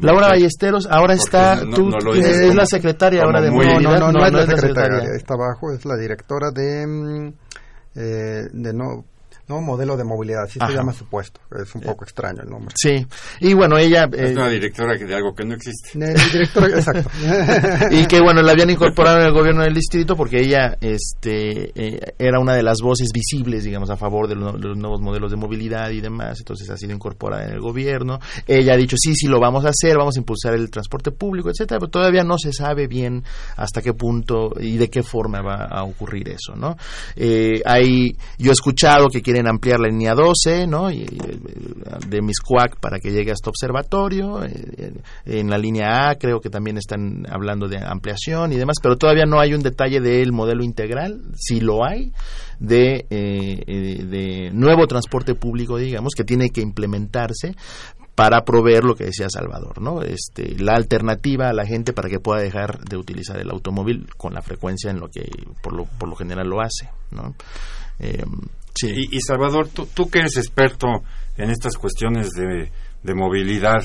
[0.00, 3.98] Laura Ballesteros ahora está, tú, es la secretaria ahora de movilidad.
[3.98, 6.86] No, no, no, es la secretaria, está abajo, es la directora de...
[6.86, 7.32] Mm,
[7.94, 9.04] eh, de no
[9.52, 9.60] ¿no?
[9.60, 11.40] Modelo de movilidad, así se llama su puesto.
[11.62, 12.74] Es un poco extraño el nombre.
[12.76, 13.06] Sí.
[13.40, 14.08] Y bueno, ella...
[14.12, 15.98] Es eh, una directora de algo que no existe.
[16.32, 17.10] directora, exacto.
[17.90, 22.14] y que bueno, la habían incorporado en el gobierno del distrito porque ella este, eh,
[22.18, 25.90] era una de las voces visibles, digamos, a favor de los, nuevos modelos de movilidad
[25.90, 26.38] y demás.
[26.38, 28.18] Entonces ha sido incorporada en el gobierno.
[28.46, 31.50] Ella ha dicho, sí, sí, lo vamos a hacer, vamos a impulsar el transporte público,
[31.50, 33.22] etcétera, pero todavía no se sabe bien
[33.56, 36.76] hasta qué punto y de qué forma va a ocurrir eso, ¿no?
[37.16, 40.90] Eh, hay, yo he escuchado que quieren ampliar la línea 12, ¿no?
[40.90, 41.06] Y,
[42.08, 44.44] de Miscuac para que llegue a este observatorio.
[44.44, 44.92] Eh,
[45.26, 49.24] en la línea A creo que también están hablando de ampliación y demás, pero todavía
[49.26, 52.12] no hay un detalle del modelo integral, si lo hay,
[52.68, 57.54] eh, eh, de nuevo transporte público, digamos, que tiene que implementarse
[58.14, 60.02] para proveer lo que decía Salvador, ¿no?
[60.02, 64.34] Este, la alternativa a la gente para que pueda dejar de utilizar el automóvil con
[64.34, 65.28] la frecuencia en lo que
[65.62, 67.34] por lo, por lo general lo hace, ¿no?
[68.82, 70.88] Y, Salvador, tú, que eres experto
[71.36, 73.82] en estas cuestiones de, movilidad,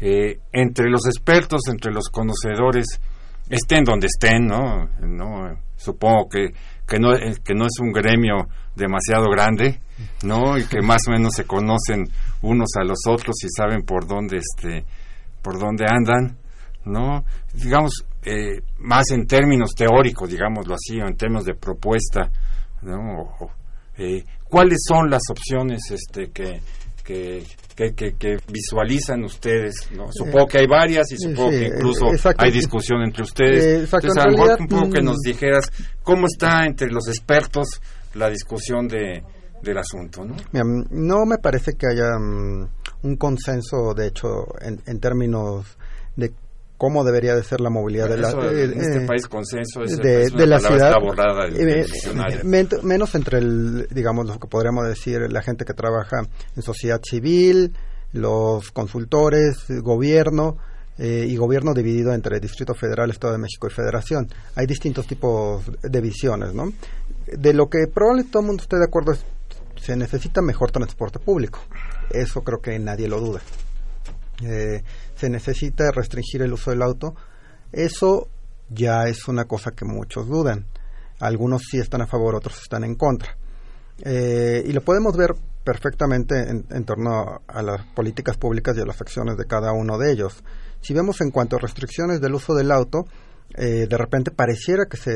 [0.00, 2.86] eh, entre los expertos, entre los conocedores,
[3.50, 4.88] estén donde estén, ¿no?
[5.00, 6.48] no supongo que,
[6.86, 9.80] que, no, eh, que no es un gremio demasiado grande,
[10.22, 10.58] ¿no?
[10.58, 12.04] Y que más o menos se conocen
[12.42, 14.84] unos a los otros y saben por dónde, este,
[15.42, 16.36] por dónde andan,
[16.84, 17.24] ¿no?
[17.54, 22.30] Digamos, eh, más en términos teóricos, digámoslo así, o en términos de propuesta,
[22.82, 23.52] ¿no?
[23.98, 26.60] Eh, ¿Cuáles son las opciones este, que,
[27.04, 27.44] que,
[27.94, 29.90] que, visualizan ustedes?
[29.94, 30.12] ¿no?
[30.12, 32.06] Supongo que hay varias y supongo que incluso
[32.36, 33.64] hay discusión entre ustedes.
[33.64, 35.70] Eh, Entonces, a lo mejor un poco que nos mm, dijeras
[36.02, 37.80] cómo está entre los expertos
[38.14, 39.22] la discusión de,
[39.62, 40.24] del asunto.
[40.24, 40.36] ¿no?
[40.90, 42.68] no me parece que haya mm,
[43.02, 44.28] un consenso, de hecho,
[44.60, 45.76] en, en términos
[46.16, 46.32] de
[46.78, 50.46] cómo debería de ser la movilidad de la en este eh, país consenso es, de,
[50.46, 50.94] la ciudad
[51.54, 51.86] eh,
[52.82, 56.22] menos entre el digamos lo que podríamos decir la gente que trabaja
[56.56, 57.74] en sociedad civil
[58.12, 60.56] los consultores gobierno
[60.98, 64.26] eh, y gobierno dividido entre Distrito Federal, Estado de México y Federación.
[64.56, 66.72] Hay distintos tipos de visiones, ¿no?
[67.24, 69.24] De lo que probablemente todo el mundo esté de acuerdo es
[69.80, 71.60] se necesita mejor transporte público.
[72.10, 73.40] Eso creo que nadie lo duda.
[74.42, 74.82] Eh,
[75.16, 77.14] se necesita restringir el uso del auto,
[77.72, 78.28] eso
[78.70, 80.66] ya es una cosa que muchos dudan.
[81.20, 83.36] Algunos sí están a favor, otros están en contra.
[84.02, 89.00] Eh, y lo podemos ver perfectamente en, torno a las políticas públicas y a las
[89.00, 90.42] acciones de cada uno de ellos.
[90.80, 93.04] Si vemos en cuanto a restricciones del uso del auto,
[93.54, 95.12] eh, de repente pareciera que se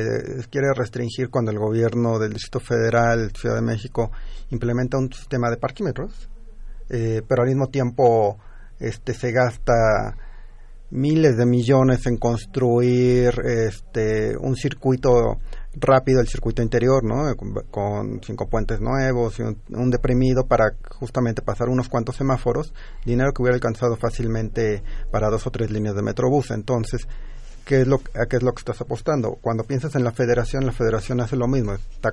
[0.50, 4.10] quiere restringir cuando el gobierno del Distrito Federal, Ciudad de México,
[4.50, 6.28] implementa un sistema de parquímetros,
[6.90, 8.38] eh, pero al mismo tiempo
[8.82, 10.16] este se gasta
[10.90, 15.38] miles de millones en construir este un circuito
[15.74, 17.34] rápido el circuito interior no
[17.70, 22.74] con, cinco puentes nuevos y un, deprimido para justamente pasar unos cuantos semáforos
[23.06, 27.06] dinero que hubiera alcanzado fácilmente para dos o tres líneas de metrobús entonces
[27.64, 29.38] ¿qué es lo, ¿a qué es lo que estás apostando?
[29.40, 32.10] Cuando piensas en la federación, la federación hace lo mismo, está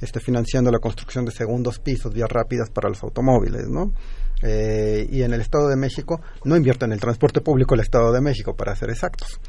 [0.00, 3.92] este, financiando la construcción de segundos pisos, vías rápidas para los automóviles, ¿no?
[4.42, 8.12] Eh, y en el Estado de México no invierte en el transporte público el Estado
[8.12, 9.40] de México, para ser exactos.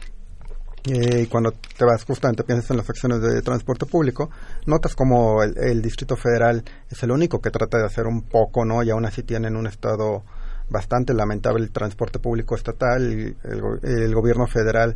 [0.83, 4.31] Eh, cuando te vas justamente piensas en las acciones de transporte público,
[4.65, 8.81] notas como el, Distrito Federal es el único que trata de hacer un poco, ¿no?
[8.81, 10.23] Y aún así tienen un estado
[10.69, 14.95] bastante lamentable el transporte público estatal, y el, gobierno federal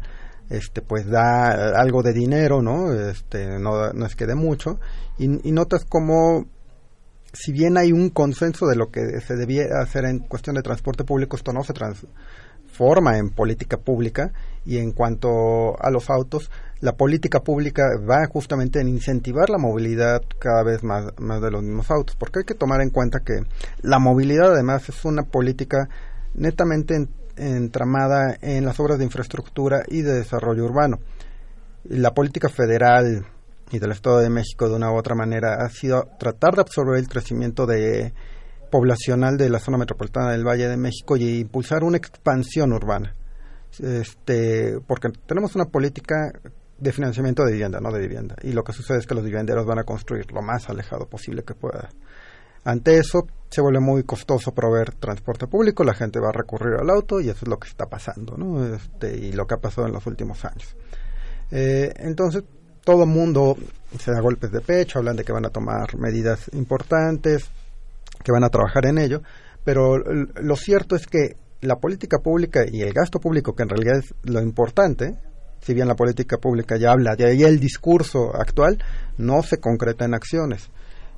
[0.49, 2.91] este pues da algo de dinero, ¿no?
[2.91, 4.79] Este no, no es que dé mucho
[5.17, 6.45] y, notas como
[7.35, 11.03] si bien hay un consenso de lo que se debía hacer en cuestión de transporte
[11.03, 14.31] público, esto no se transforma en política pública
[14.65, 20.21] y en cuanto a los autos, la política pública va justamente en incentivar la movilidad
[20.39, 23.41] cada vez más, de los mismos autos, porque hay que tomar en cuenta que
[23.81, 25.89] la movilidad además es una política
[26.33, 30.99] netamente entramada en las obras de infraestructura y de desarrollo urbano.
[31.83, 33.25] La política federal
[33.71, 36.97] y del Estado de México de una u otra manera ha sido tratar de absorber
[36.97, 38.13] el crecimiento de
[38.71, 43.15] poblacional de la zona metropolitana del Valle de México y impulsar una expansión urbana
[43.79, 46.31] este, porque tenemos una política
[46.77, 48.35] de financiamiento de vivienda, no de vivienda.
[48.41, 51.43] Y lo que sucede es que los vivienderos van a construir lo más alejado posible
[51.43, 51.89] que pueda.
[52.63, 56.89] Ante eso, se vuelve muy costoso proveer transporte público, la gente va a recurrir al
[56.89, 58.65] auto y eso es lo que está pasando, ¿no?
[58.75, 60.75] Este, y lo que ha pasado en los últimos años.
[61.51, 62.43] Eh, entonces,
[62.85, 63.57] todo mundo
[63.99, 67.49] se da golpes de pecho, hablan de que van a tomar medidas importantes,
[68.23, 69.21] que van a trabajar en ello,
[69.65, 73.97] pero lo cierto es que la política pública y el gasto público, que en realidad
[73.97, 75.17] es lo importante,
[75.61, 78.77] si bien la política pública ya habla, de ahí el discurso actual
[79.17, 80.69] no se concreta en acciones.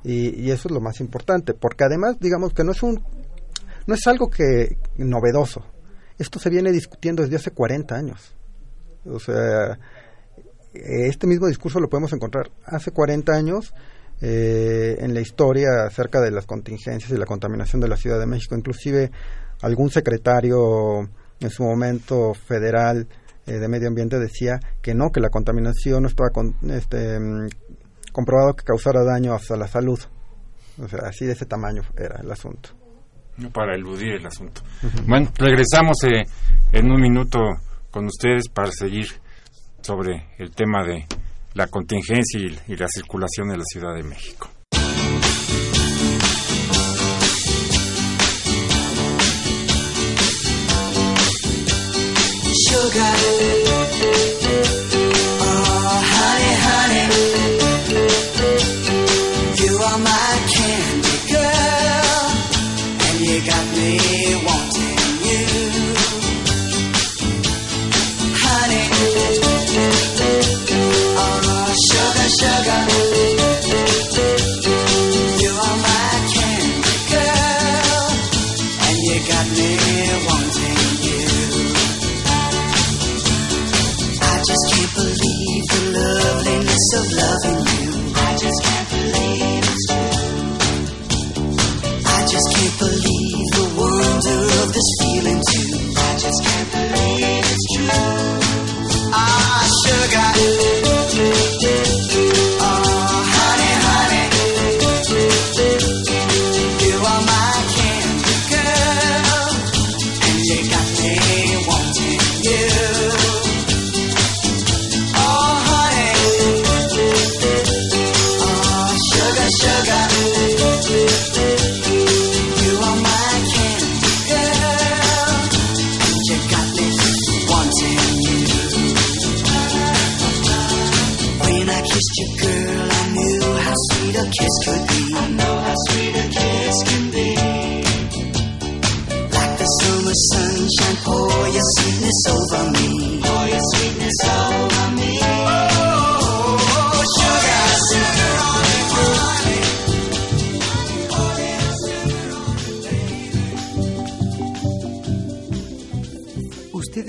[0.04, 3.02] Y, eso es lo más importante, porque además, digamos que no es un
[3.86, 5.64] no es algo que novedoso.
[6.18, 8.34] Esto se viene discutiendo desde hace 40 años.
[9.06, 9.78] O sea,
[10.74, 13.72] este mismo discurso lo podemos encontrar hace 40 años
[14.20, 18.26] eh, en la historia acerca de las contingencias y la contaminación de la Ciudad de
[18.26, 18.56] México.
[18.56, 19.10] Inclusive
[19.62, 21.08] algún secretario
[21.40, 23.06] en su momento federal
[23.46, 26.30] eh, de medio ambiente decía que no, que la contaminación no estaba
[26.70, 27.48] este, mm,
[28.12, 30.00] comprobado que causara daño hasta la salud.
[30.82, 32.70] O sea, así de ese tamaño era el asunto.
[33.52, 34.62] Para eludir el asunto.
[35.06, 36.24] Bueno, regresamos eh,
[36.72, 37.38] en un minuto
[37.90, 39.06] con ustedes para seguir
[39.82, 41.06] sobre el tema de
[41.54, 44.50] la contingencia y la circulación en la Ciudad de México.
[52.68, 53.38] sugar.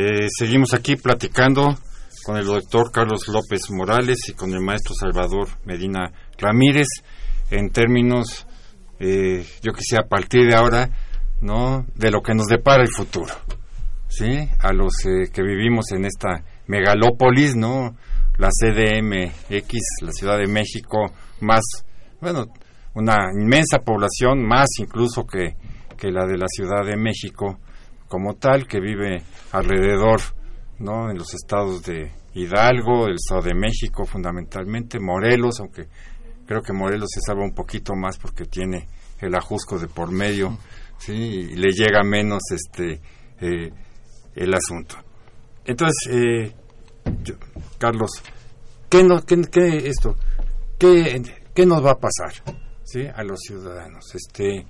[0.00, 1.76] Eh, seguimos aquí platicando
[2.24, 6.86] con el doctor Carlos López Morales y con el maestro Salvador Medina Ramírez
[7.50, 8.46] en términos,
[9.00, 10.88] eh, yo quisiera a partir de ahora,
[11.40, 11.84] ¿no?
[11.96, 13.34] De lo que nos depara el futuro,
[14.06, 14.48] ¿sí?
[14.60, 17.96] A los eh, que vivimos en esta megalópolis, ¿no?
[18.36, 19.72] La CDMX,
[20.02, 21.64] la Ciudad de México, más,
[22.20, 22.44] bueno,
[22.94, 25.56] una inmensa población, más incluso que,
[25.96, 27.58] que la de la Ciudad de México
[28.08, 30.20] como tal, que vive alrededor,
[30.78, 31.10] ¿no?
[31.10, 35.88] En los estados de Hidalgo, el Estado de México fundamentalmente, Morelos, aunque
[36.46, 38.88] creo que Morelos se salva un poquito más porque tiene
[39.20, 40.58] el ajusco de por medio,
[40.98, 41.12] ¿sí?
[41.12, 43.00] Y le llega menos este
[43.40, 43.70] eh,
[44.34, 44.96] el asunto.
[45.64, 46.54] Entonces, eh,
[47.78, 48.10] Carlos,
[48.88, 50.16] ¿qué, no, qué, qué esto?
[50.78, 51.22] ¿Qué,
[51.54, 52.32] ¿Qué nos va a pasar?
[52.88, 53.02] ¿sí?
[53.06, 54.14] a los ciudadanos.
[54.14, 54.64] Este,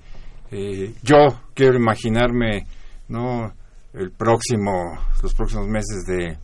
[0.51, 2.65] eh, yo quiero imaginarme,
[3.09, 3.53] no,
[3.93, 6.37] el próximo, los próximos meses de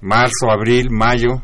[0.00, 1.42] marzo, abril, mayo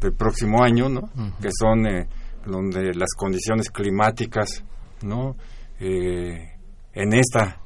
[0.00, 1.10] del próximo año, ¿no?
[1.40, 2.06] Que son eh,
[2.46, 4.64] donde las condiciones climáticas,
[5.02, 5.36] ¿no?
[5.80, 6.50] Eh,
[6.92, 7.60] en esta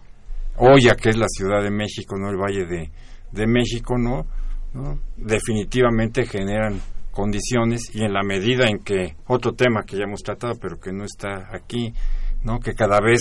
[0.57, 2.91] olla que es la Ciudad de México, no el Valle de,
[3.33, 4.27] de México, ¿no?
[4.73, 4.99] ¿no?
[5.17, 6.81] Definitivamente generan
[7.11, 10.93] condiciones y en la medida en que otro tema que ya hemos tratado pero que
[10.93, 11.93] no está aquí,
[12.43, 12.61] ¿no?
[12.61, 13.21] Que cada vez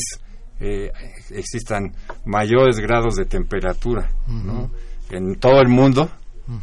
[0.59, 0.91] eh,
[1.31, 1.93] existan
[2.25, 4.71] mayores grados de temperatura, ¿no?
[5.09, 6.09] En todo el mundo,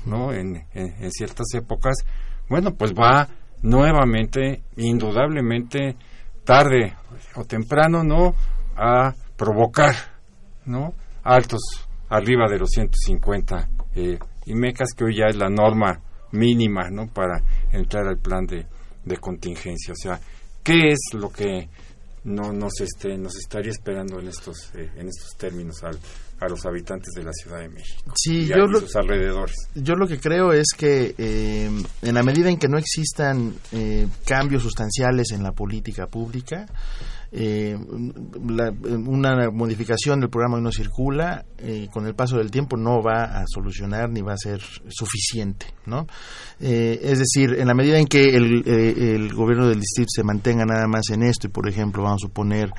[0.06, 0.32] ¿no?
[0.32, 2.04] En, en, ciertas épocas,
[2.48, 3.28] bueno, pues va
[3.62, 5.96] nuevamente, indudablemente,
[6.44, 6.94] tarde
[7.36, 8.34] o temprano, ¿no?
[8.76, 9.94] A provocar,
[10.66, 10.94] ¿no?
[11.22, 11.60] Altos
[12.08, 16.00] arriba de los 150 eh, y mecas que hoy ya es la norma
[16.32, 17.06] mínima ¿no?
[17.06, 17.40] para
[17.72, 18.66] entrar al plan de,
[19.04, 19.92] de contingencia.
[19.92, 20.20] O sea,
[20.62, 21.68] ¿qué es lo que
[22.24, 25.98] no nos este nos estaría esperando en estos eh, en estos términos al,
[26.40, 29.56] a los habitantes de la Ciudad de México sí, y yo lo, sus alrededores.
[29.74, 31.70] Yo lo que creo es que eh,
[32.02, 36.66] en la medida en que no existan eh, cambios sustanciales en la política pública,
[37.36, 43.24] eh, una modificación del programa no circula eh, con el paso del tiempo no va
[43.24, 46.06] a solucionar ni va a ser suficiente no
[46.60, 50.22] eh, es decir en la medida en que el, eh, el, gobierno del distrito se
[50.22, 52.70] mantenga nada más en esto y por ejemplo vamos a suponer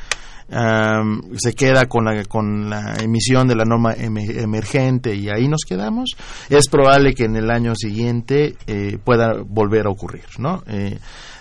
[0.50, 5.50] um, se queda con la con la emisión de la norma em emergente y ahí
[5.50, 6.12] nos quedamos
[6.50, 8.56] es probable que en el año siguiente
[9.04, 10.64] pueda volver a ocurrir no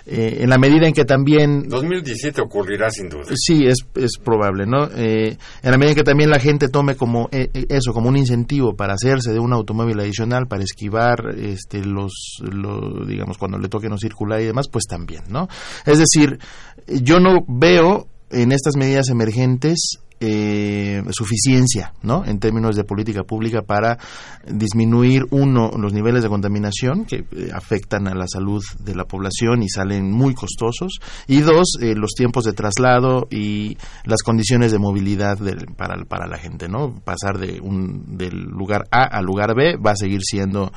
[0.06, 3.24] eh, en la medida en que también 2017 ocurrirá sin duda.
[3.34, 6.94] Sí es, es probable no eh, en la medida en que también la gente tome
[6.94, 11.84] como eh, eso como un incentivo para hacerse de un automóvil adicional para esquivar este
[11.84, 15.48] los, los digamos cuando le toque no circular y demás pues también no
[15.86, 16.38] es decir
[16.86, 22.24] yo no veo en estas medidas emergentes eh, suficiencia, ¿no?
[22.24, 23.98] En términos de política pública para
[24.46, 29.62] disminuir uno los niveles de contaminación que eh, afectan a la salud de la población
[29.62, 30.92] y salen muy costosos
[31.26, 36.26] y dos eh, los tiempos de traslado y las condiciones de movilidad de, para para
[36.26, 36.94] la gente, ¿no?
[37.04, 40.72] Pasar de un del lugar A al lugar B va a seguir siendo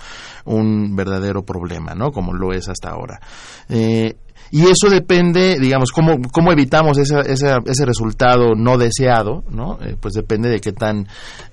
[0.45, 2.11] un verdadero problema, ¿no?
[2.11, 3.19] Como lo es hasta ahora.
[3.69, 4.15] Eh,
[4.52, 9.78] y eso depende, digamos, cómo, cómo evitamos ese, ese, ese resultado no deseado, ¿no?
[9.82, 11.08] Eh, pues depende de qué tan,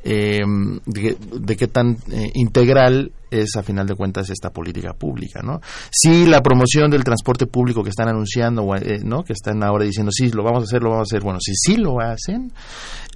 [0.04, 0.40] eh,
[0.86, 5.60] de, de, qué tan eh, integral es a final de cuentas esta política pública, ¿no?
[5.90, 9.22] Si la promoción del transporte público que están anunciando, eh, ¿no?
[9.24, 11.52] Que están ahora diciendo sí lo vamos a hacer, lo vamos a hacer, bueno, si
[11.54, 12.52] sí lo hacen,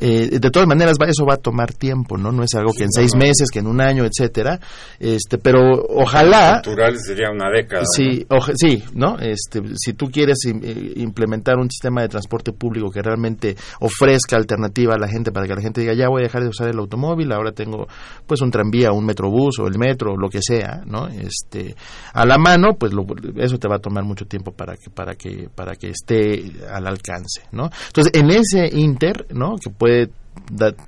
[0.00, 2.32] eh, de todas maneras va, eso va a tomar tiempo, ¿no?
[2.32, 4.60] No es algo que en seis meses, que en un año, etcétera,
[4.98, 6.56] este, pero ojalá.
[6.56, 7.84] Natural sería una década.
[7.84, 8.38] Sí, ¿no?
[8.54, 9.18] sí, ¿no?
[9.18, 14.94] Este, si tú quieres eh, implementar un sistema de transporte público que realmente ofrezca alternativa
[14.94, 16.78] a la gente para que la gente diga ya voy a dejar de usar el
[16.78, 17.86] automóvil, ahora tengo
[18.26, 21.08] pues un tranvía, un metrobús o el metro lo que sea, ¿no?
[21.08, 21.74] Este,
[22.12, 23.06] a la mano, pues lo,
[23.36, 26.86] eso te va a tomar mucho tiempo para que para que para que esté al
[26.86, 27.70] alcance, ¿no?
[27.88, 29.56] Entonces, en ese inter, ¿no?
[29.56, 30.10] Que puede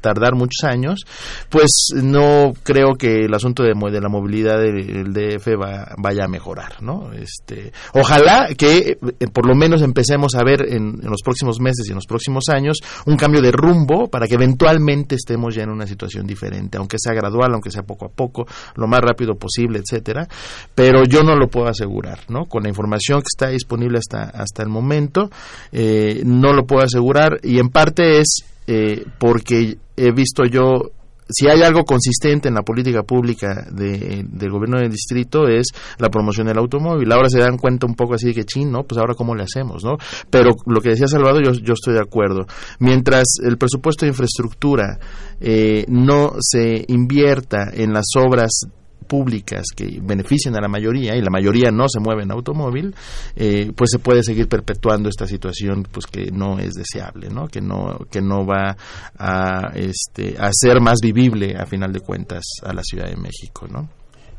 [0.00, 1.04] tardar muchos años,
[1.48, 6.28] pues no creo que el asunto de, de la movilidad del DF va, vaya a
[6.28, 7.12] mejorar, ¿no?
[7.12, 11.86] Este, ojalá que eh, por lo menos empecemos a ver en, en, los próximos meses
[11.86, 15.70] y en los próximos años un cambio de rumbo para que eventualmente estemos ya en
[15.70, 18.46] una situación diferente, aunque sea gradual, aunque sea poco a poco,
[18.76, 20.26] lo más rápido posible, etcétera.
[20.74, 22.46] Pero yo no lo puedo asegurar, ¿no?
[22.46, 25.30] Con la información que está disponible hasta hasta el momento,
[25.72, 30.92] eh, no lo puedo asegurar y en parte es eh, porque he visto yo
[31.28, 35.68] si hay algo consistente en la política pública de, del gobierno del distrito es
[35.98, 37.10] la promoción del automóvil.
[37.12, 38.82] Ahora se dan cuenta un poco así de que, chin, ¿no?
[38.82, 39.96] Pues ahora cómo le hacemos, ¿no?
[40.28, 42.46] Pero lo que decía Salvador, yo, yo estoy de acuerdo.
[42.80, 44.98] Mientras el presupuesto de infraestructura
[45.40, 48.62] eh, no se invierta en las obras
[49.06, 52.94] públicas que beneficien a la mayoría y la mayoría no se mueve en automóvil,
[53.36, 57.48] eh, pues se puede seguir perpetuando esta situación pues que no es deseable, ¿no?
[57.48, 58.76] Que no que no va
[59.18, 63.66] a este a ser más vivible a final de cuentas a la Ciudad de México,
[63.68, 63.88] ¿no?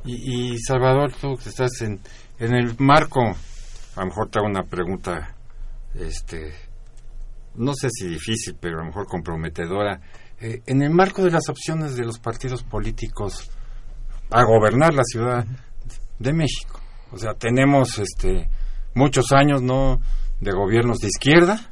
[0.04, 2.00] Y, Salvador, tú que estás en,
[2.40, 5.36] en el marco, a lo mejor te hago una pregunta,
[5.94, 6.54] este,
[7.56, 10.02] no sé si difícil, pero a lo mejor comprometedora.
[10.40, 13.52] Eh, en el marco de las opciones de los partidos políticos,
[14.32, 15.46] a gobernar la Ciudad
[16.20, 16.80] de México.
[17.12, 18.50] O sea, tenemos este
[18.94, 20.00] muchos años no
[20.40, 21.72] de gobiernos de izquierda,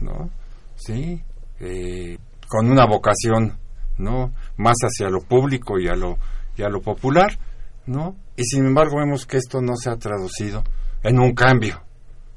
[0.00, 0.30] ¿no?
[0.76, 1.22] Sí,
[1.60, 3.58] eh, con una vocación,
[3.98, 4.32] ¿no?
[4.56, 6.18] Más hacia lo público y a lo
[6.56, 7.38] y a lo popular,
[7.86, 8.16] ¿no?
[8.36, 10.64] Y sin embargo vemos que esto no se ha traducido
[11.02, 11.82] en un cambio,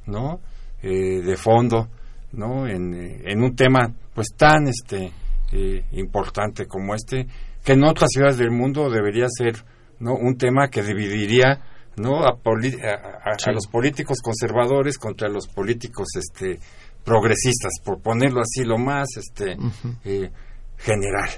[0.05, 0.39] ¿no?
[0.81, 1.87] Eh, de fondo,
[2.33, 2.67] ¿no?
[2.67, 5.11] En, en, un tema pues tan este
[5.51, 7.25] eh, importante como este
[7.63, 9.63] que en otras ciudades del mundo debería ser
[9.99, 11.61] no un tema que dividiría
[11.95, 16.59] no a, a, los políticos conservadores contra los políticos este
[17.03, 19.57] progresistas por ponerlo así lo más este
[20.03, 20.31] eh,
[20.77, 21.29] general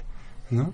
[0.50, 0.72] no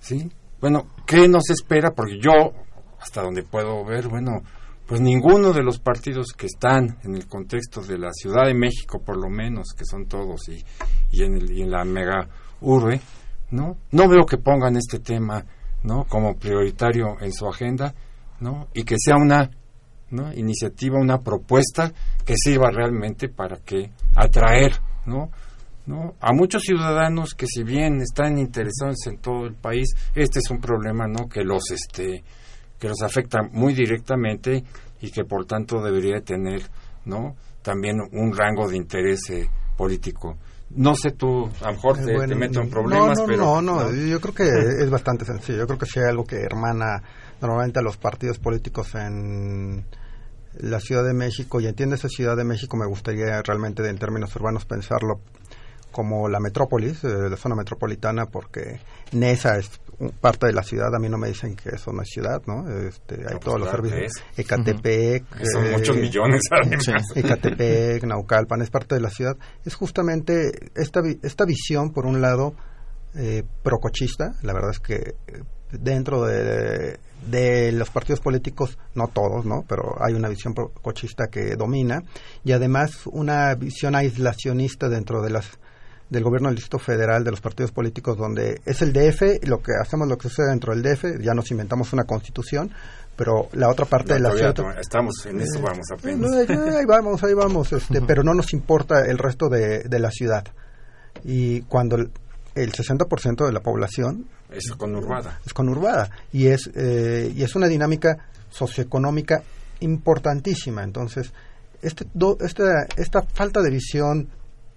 [0.00, 0.30] sí
[0.60, 2.52] bueno qué nos espera porque yo
[3.00, 4.42] hasta donde puedo ver bueno
[4.86, 9.00] pues ninguno de los partidos que están en el contexto de la Ciudad de México
[9.04, 10.64] por lo menos que son todos y,
[11.10, 12.28] y en, el, y en la mega
[12.60, 13.00] urbe
[13.50, 13.76] ¿no?
[13.92, 15.44] No veo que pongan este tema,
[15.82, 16.04] ¿no?
[16.04, 17.94] Como prioritario en su agenda,
[18.40, 18.68] ¿no?
[18.74, 19.50] Y que sea una
[20.10, 20.32] ¿no?
[20.32, 21.92] iniciativa, una propuesta
[22.24, 24.72] que sirva realmente para que atraer,
[25.04, 25.30] ¿no?
[25.86, 26.14] ¿no?
[26.20, 30.60] A muchos ciudadanos que si bien están interesados en todo el país, este es un
[30.60, 31.28] problema, ¿no?
[31.28, 32.24] Que los este
[32.78, 34.62] que los afecta muy directamente
[35.00, 36.62] y que por tanto debería tener,
[37.04, 37.36] ¿no?
[37.62, 40.36] También un rango de interés eh, político.
[40.70, 43.62] No sé tú, a lo mejor te, meto en problemas, no, pero...
[43.62, 44.48] No, no, yo creo que
[44.82, 45.58] es bastante sencillo.
[45.58, 47.02] Yo creo que si hay algo que hermana
[47.40, 49.84] normalmente a los partidos políticos en
[50.58, 54.34] la Ciudad de México, y entiende esa Ciudad de México, me gustaría realmente en términos
[54.36, 55.20] urbanos pensarlo
[55.92, 58.80] como la metrópolis, eh, la zona metropolitana, porque
[59.12, 59.70] Nesa es
[60.20, 62.68] parte de la ciudad, a mí no me dicen que eso no es ciudad, ¿no?
[62.86, 64.12] Este, hay todos los servicios.
[64.36, 65.24] Ecatepec.
[65.52, 66.42] Son muchos millones,
[67.14, 69.36] Ecatepec, Naucalpan, es parte de la ciudad.
[69.64, 72.54] Es justamente esta, esta visión, por un lado,
[73.14, 75.42] eh, procochista, la verdad es que eh,
[75.72, 79.64] dentro de, de los partidos políticos, no todos, ¿no?
[79.66, 82.02] Pero hay una visión procochista que domina
[82.44, 85.58] y además una visión aislacionista dentro de las
[86.08, 89.72] del gobierno del Distrito Federal, de los partidos políticos, donde es el DF, lo que
[89.80, 92.70] hacemos lo que sucede dentro del DF, ya nos inventamos una constitución,
[93.16, 94.54] pero la otra parte de la ciudad...
[94.78, 96.32] Estamos en eso, vamos apenas.
[96.32, 100.44] ahí vamos, ahí vamos, este, pero no nos importa el resto de, de la ciudad.
[101.24, 102.10] Y cuando el,
[102.72, 104.26] 60% de la población...
[104.50, 105.40] Es conurbada.
[105.44, 106.10] Es conurbada.
[106.32, 108.18] Y es, eh, y es una dinámica
[108.50, 109.42] socioeconómica
[109.80, 110.84] importantísima.
[110.84, 111.32] Entonces,
[111.82, 112.06] este,
[112.40, 114.28] esta, esta falta de visión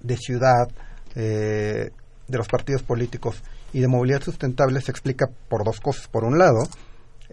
[0.02, 0.70] de ciudad,
[1.16, 1.92] eh,
[2.28, 3.42] de los partidos políticos
[3.74, 6.08] y de movilidad sustentable se explica por dos cosas.
[6.08, 6.68] Por un lado,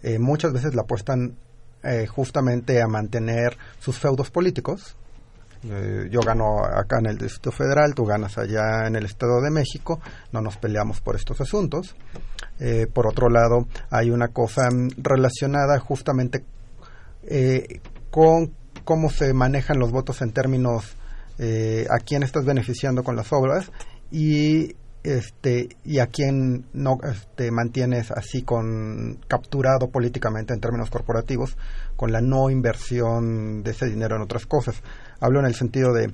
[0.02, 1.36] eh, muchas veces la apuestan
[1.82, 4.96] eh, justamente a mantener sus feudos políticos.
[6.10, 10.00] yo gano acá en el Distrito Federal, tú ganas allá en el Estado de México,
[10.30, 11.96] no nos peleamos por estos asuntos.
[12.92, 16.44] por otro lado, hay una cosa relacionada justamente
[18.10, 18.52] con
[18.84, 20.96] cómo se manejan los votos en términos
[21.38, 23.70] eh, a quién estás beneficiando con las obras
[24.10, 31.56] y este y a quién no este, mantienes así con capturado políticamente en términos corporativos
[31.94, 34.82] con la no inversión de ese dinero en otras cosas.
[35.20, 36.10] Hablo en el sentido de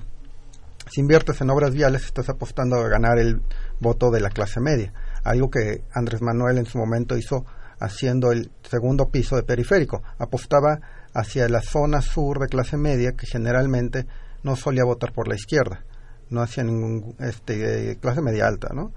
[0.91, 3.41] si inviertes en obras viales estás apostando a ganar el
[3.79, 4.93] voto de la clase media,
[5.23, 7.45] algo que Andrés Manuel en su momento hizo
[7.79, 10.79] haciendo el segundo piso de periférico, apostaba
[11.13, 14.05] hacia la zona sur de clase media que generalmente
[14.43, 15.83] no solía votar por la izquierda,
[16.29, 18.91] no hacía ningún este, clase media alta, ¿no?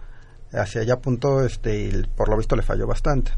[0.52, 3.32] Hacia allá apuntó este, y por lo visto le falló bastante.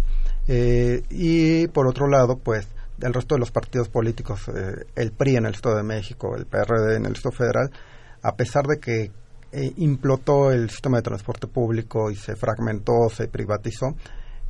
[0.47, 2.69] Eh, y por otro lado, pues
[3.01, 6.47] el resto de los partidos políticos, eh, el PRI en el Estado de México, el
[6.47, 7.71] PRD en el Estado Federal,
[8.23, 9.13] a pesar de que
[9.53, 13.95] eh, implotó el sistema de transporte público y se fragmentó, se privatizó,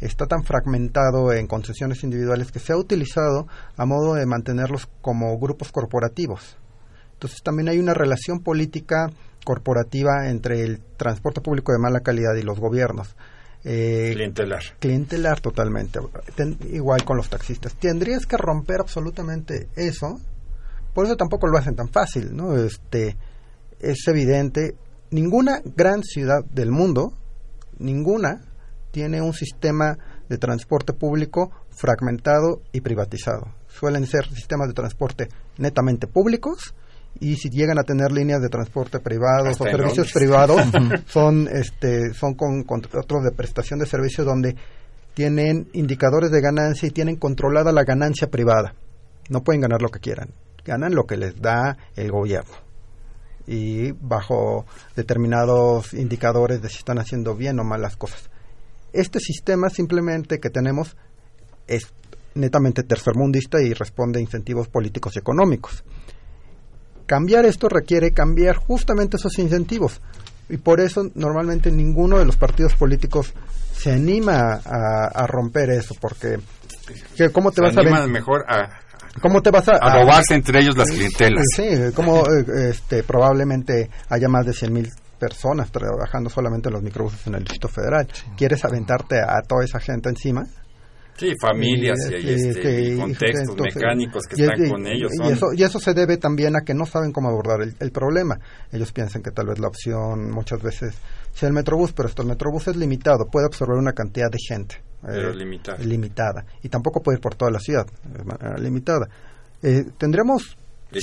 [0.01, 3.47] está tan fragmentado en concesiones individuales que se ha utilizado
[3.77, 6.57] a modo de mantenerlos como grupos corporativos.
[7.19, 9.11] Entonces también hay una relación política
[9.45, 13.17] corporativa entre el transporte público de mala calidad y los gobiernos.
[13.65, 14.63] Eh, clientelar.
[14.79, 15.99] Clientelar totalmente.
[16.71, 17.75] igual con los taxistas.
[17.75, 20.21] Tendrías que romper absolutamente eso.
[20.95, 22.57] Por eso tampoco lo hacen tan fácil, ¿no?
[22.57, 23.17] Este,
[23.81, 24.77] es evidente.
[25.11, 27.15] Ninguna gran ciudad del mundo,
[27.81, 28.45] ninguna,
[28.93, 29.99] tiene un sistema
[30.29, 33.55] de transporte público fragmentado y privatizado.
[33.67, 36.75] Suelen ser sistemas de transporte netamente públicos
[37.21, 40.63] y si llegan a tener líneas de transporte privados o servicios privados
[41.07, 44.57] son este son con contratos de prestación de servicios donde
[45.15, 48.75] tienen indicadores de ganancia y tienen controlada la ganancia privada.
[49.31, 50.29] No pueden ganar lo que quieran,
[50.65, 52.55] ganan lo que les da el gobierno
[53.49, 58.31] y bajo determinados indicadores de si están haciendo bien o mal las cosas.
[58.93, 60.97] Este sistema simplemente que tenemos
[61.67, 61.93] es
[62.35, 65.83] netamente tercermundista y responde a incentivos políticos y económicos.
[67.09, 70.03] Cambiar esto requiere cambiar justamente esos incentivos
[70.51, 73.33] y por eso normalmente ninguno de los partidos políticos
[73.73, 76.39] se anima a, romper eso porque
[77.33, 78.81] ¿cómo te vas a mejor a
[79.23, 81.43] ¿Cómo te vas a, a robarse entre ellos las clientelas?
[81.57, 87.35] Sí, como este, probablemente haya más de 100.000 personas trabajando solamente en los microbuses en
[87.35, 88.07] el Distrito Federal.
[88.37, 90.45] ¿Quieres aventarte a toda esa gente encima?
[91.19, 95.11] Sí, familias y, este, contextos mecánicos que están con ellos.
[95.13, 98.39] Y, eso, y eso se debe también a que no saben cómo abordar el, problema.
[98.71, 100.95] Ellos piensan que tal vez la opción muchas veces
[101.35, 104.77] sea el Metrobús, pero esto el Metrobús es limitado, puede absorber una cantidad de gente.
[105.03, 105.79] Pero eh, limitada.
[105.79, 106.45] limitada.
[106.63, 107.87] Y tampoco puede ir por toda la ciudad,
[108.59, 109.09] limitada.
[109.63, 110.57] Eh, tendremos
[110.93, 110.99] si,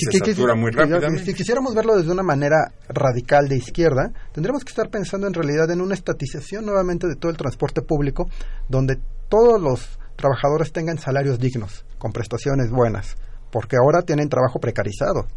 [0.56, 0.72] muy
[1.20, 5.70] si, quisiéramos verlo desde una manera radical de izquierda, tendríamos que estar pensando en realidad
[5.70, 8.28] en una estatización nuevamente de todo el transporte público,
[8.68, 8.98] donde
[9.30, 13.16] todos los trabajadores tengan salarios dignos, con prestaciones buenas,
[13.52, 15.28] porque ahora tienen trabajo precarizado.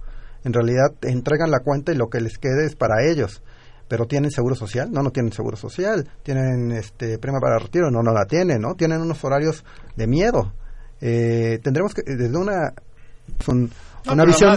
[0.44, 3.42] En realidad entregan la cuenta y lo que les quede es para ellos.
[3.88, 6.06] Pero tienen seguro social, no, no tienen seguro social.
[6.22, 8.74] Tienen este prima para retiro, no, no la tienen, ¿no?
[8.74, 9.64] Tienen unos horarios
[9.96, 10.52] de miedo.
[11.00, 12.74] Eh, tendremos que, desde una,
[13.40, 13.70] son,
[14.12, 14.56] una visión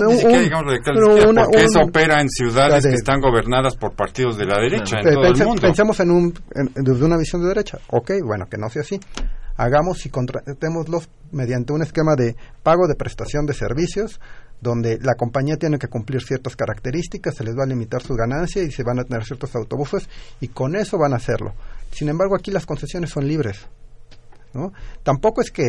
[1.36, 5.26] porque eso opera en ciudades que están gobernadas por partidos de la derecha en todo
[5.26, 5.62] el mundo.
[5.62, 6.34] Pensemos en un,
[6.76, 7.80] desde una visión de derecha.
[7.88, 9.00] Ok, bueno, que no sea así
[9.62, 14.20] hagamos y contratémoslos mediante un esquema de pago de prestación de servicios,
[14.60, 18.64] donde la compañía tiene que cumplir ciertas características, se les va a limitar su ganancia
[18.64, 20.10] y se van a tener ciertos autobuses
[20.40, 21.54] y con eso van a hacerlo.
[21.92, 23.68] Sin embargo, aquí las concesiones son libres.
[24.54, 24.72] ¿No?
[25.04, 25.64] Tampoco es que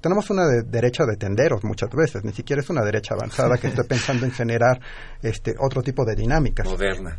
[0.00, 3.84] tenemos una derecha de tenderos muchas veces, ni siquiera es una derecha avanzada que esté
[3.84, 4.80] pensando en generar
[5.22, 6.66] este otro tipo de dinámicas.
[6.66, 7.18] Moderna.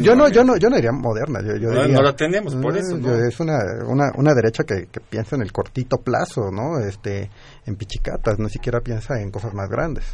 [0.00, 1.40] Yo no, yo no, yo no diría moderna.
[1.42, 2.96] Yo, no, la tenemos por eso.
[3.14, 6.78] Es una, una, una derecha que, piensa en el cortito plazo, ¿no?
[6.78, 7.30] Este,
[7.66, 10.04] en pichicatas, no siquiera piensa en cosas más grandes.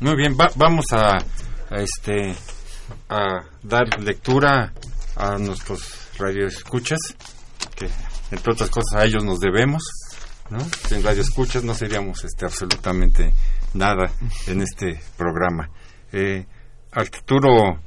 [0.00, 1.16] Muy bien, vamos a,
[1.70, 2.34] a este
[3.08, 4.72] a dar lectura
[5.16, 6.98] a nuestros radioescuchas
[7.74, 7.88] que
[8.32, 9.82] entre otras cosas a ellos nos debemos,
[10.50, 10.58] ¿no?
[10.88, 13.32] Sin radio escuchas no seríamos este, absolutamente
[13.74, 14.10] nada
[14.46, 15.68] en este programa.
[16.12, 16.46] Eh,
[16.90, 17.78] Arturo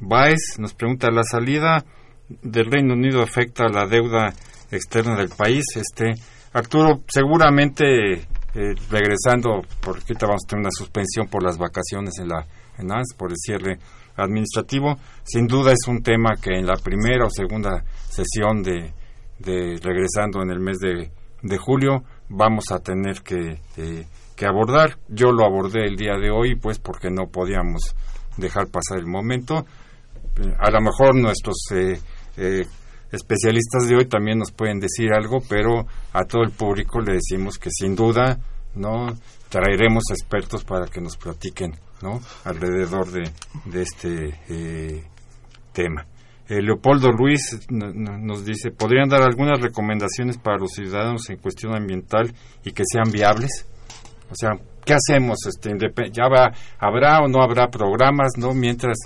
[0.00, 1.84] Baez nos pregunta, ¿la salida
[2.28, 4.32] del Reino Unido afecta la deuda
[4.70, 5.64] externa del país?
[5.76, 6.14] Este,
[6.52, 12.28] Arturo, seguramente eh, regresando, porque ahorita vamos a tener una suspensión por las vacaciones en
[12.28, 12.46] la
[12.78, 13.78] en ANS, por el cierre
[14.16, 18.92] administrativo, sin duda es un tema que en la primera o segunda sesión de,
[19.38, 21.10] de regresando en el mes de,
[21.42, 24.06] de julio vamos a tener que, eh,
[24.36, 24.98] que, abordar.
[25.08, 27.94] Yo lo abordé el día de hoy, pues porque no podíamos
[28.36, 29.66] dejar pasar el momento.
[30.58, 32.00] A lo mejor nuestros eh,
[32.36, 32.62] eh,
[33.10, 37.58] especialistas de hoy también nos pueden decir algo, pero a todo el público le decimos
[37.58, 38.38] que sin duda
[38.74, 39.14] no
[39.50, 42.20] traeremos expertos para que nos platiquen ¿no?
[42.44, 43.30] alrededor de,
[43.66, 45.04] de este
[45.74, 46.06] tema.
[46.52, 52.30] Eh, Leopoldo Ruiz nos dice, ¿podrían dar algunas recomendaciones para los ciudadanos en cuestión ambiental
[52.62, 53.66] y que sean viables?
[54.30, 54.50] O sea,
[54.84, 55.38] ¿qué hacemos?
[55.46, 55.70] Este,
[56.12, 58.52] ¿Ya va, habrá o no habrá programas, no?
[58.52, 58.98] Mientras,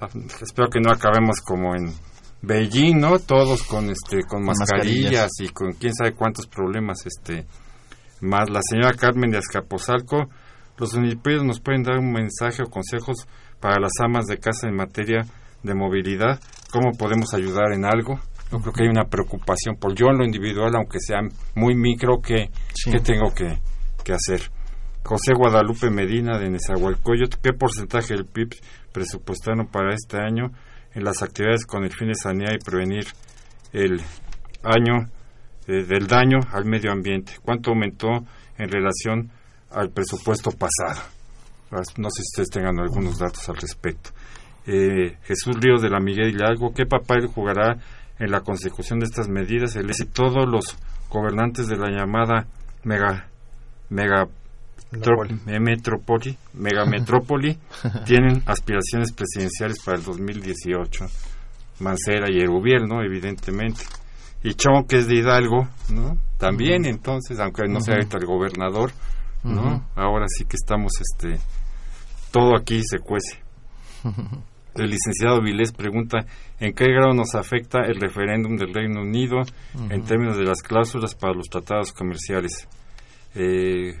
[0.00, 0.08] ah,
[0.42, 1.92] espero que no acabemos como en
[2.42, 3.20] Beijing, ¿no?
[3.20, 7.46] Todos con, este, con mascarillas, y con quién sabe cuántos problemas, este,
[8.22, 8.50] más.
[8.50, 10.28] La señora Carmen de Azcapotzalco,
[10.76, 13.28] los municipios nos pueden dar un mensaje o consejos
[13.60, 15.24] para las amas de casa en materia
[15.62, 16.40] de movilidad,
[16.70, 18.20] cómo podemos ayudar en algo.
[18.50, 21.20] Yo creo que hay una preocupación por yo en lo individual, aunque sea
[21.54, 22.50] muy micro, que,
[23.02, 24.40] tengo que, hacer.
[25.04, 28.54] José Guadalupe Medina de Nezahualcóyotl, ¿qué porcentaje del PIB
[28.92, 30.50] presupuestaron para este año
[30.94, 33.04] en las actividades con el fin de sanear y prevenir
[33.72, 34.00] el
[34.64, 35.10] año
[35.66, 37.34] eh, del daño al medio ambiente?
[37.42, 38.08] ¿Cuánto aumentó
[38.56, 39.30] en relación
[39.70, 41.02] al presupuesto pasado?
[41.70, 44.10] No sé si ustedes tengan algunos datos al respecto.
[44.70, 47.78] Eh, Jesús Ríos de la Miguel Hidalgo, ¿qué papel jugará
[48.18, 49.76] en la consecución de estas medidas?
[49.76, 50.76] El si todos los
[51.08, 52.46] gobernantes de la llamada
[52.84, 53.28] mega
[53.88, 54.28] mega
[55.62, 57.58] metrópoli, mega metrópoli
[58.04, 61.06] tienen aspiraciones presidenciales para el 2018.
[61.80, 63.84] Mancera y el gobierno, evidentemente.
[64.42, 66.18] y Chon, que es de Hidalgo, ¿no?
[66.36, 68.90] También, entonces, aunque no sea el gobernador,
[69.44, 69.88] ¿no?
[69.94, 71.40] Ahora sí que estamos, este,
[72.32, 73.42] todo aquí se cuece.
[74.78, 76.24] El licenciado Vilés pregunta
[76.60, 79.42] en qué grado nos afecta el referéndum del Reino Unido
[79.90, 82.68] en términos de las cláusulas para los tratados comerciales.
[83.34, 83.94] Eh,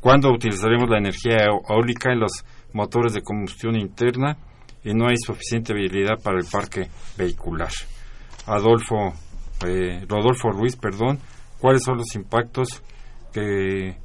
[0.00, 4.36] ¿Cuándo utilizaremos la energía eólica en los motores de combustión interna
[4.84, 7.70] y no hay suficiente habilidad para el parque vehicular?
[8.46, 9.14] Adolfo,
[9.66, 11.18] eh, Rodolfo Ruiz, perdón,
[11.58, 12.82] ¿cuáles son los impactos
[13.32, 13.96] que,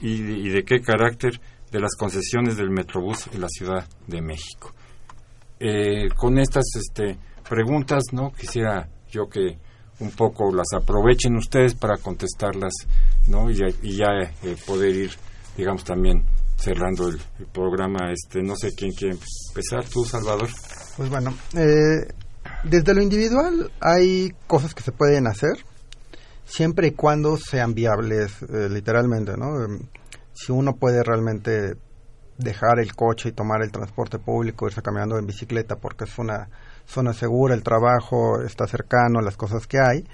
[0.00, 1.40] y, de qué carácter
[1.72, 4.72] de las concesiones del Metrobús en la Ciudad de México?
[5.58, 7.18] Eh, con estas este,
[7.48, 9.58] preguntas, no quisiera yo que
[10.00, 12.72] un poco las aprovechen ustedes para contestarlas,
[13.28, 13.50] ¿no?
[13.50, 13.56] Y,
[13.96, 14.06] ya
[14.42, 15.10] eh, poder ir,
[15.56, 16.24] digamos, también
[16.56, 17.18] cerrando el,
[17.52, 18.12] programa.
[18.12, 20.48] Este, no sé quién quiere empezar, tú, Salvador.
[20.96, 22.12] Pues bueno, eh,
[22.64, 25.64] desde lo individual hay cosas que se pueden hacer
[26.44, 29.48] siempre y cuando sean viables, eh, literalmente, ¿no?
[30.34, 31.76] Si uno puede realmente
[32.38, 36.48] dejar el coche y tomar el transporte público, irse caminando en bicicleta porque es una
[36.86, 40.04] zona segura, el trabajo está cercano, las cosas que hay,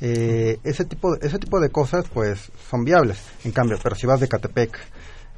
[0.00, 3.18] eh, ese tipo ese tipo de cosas pues son viables.
[3.44, 4.78] En cambio, pero si vas de Catepec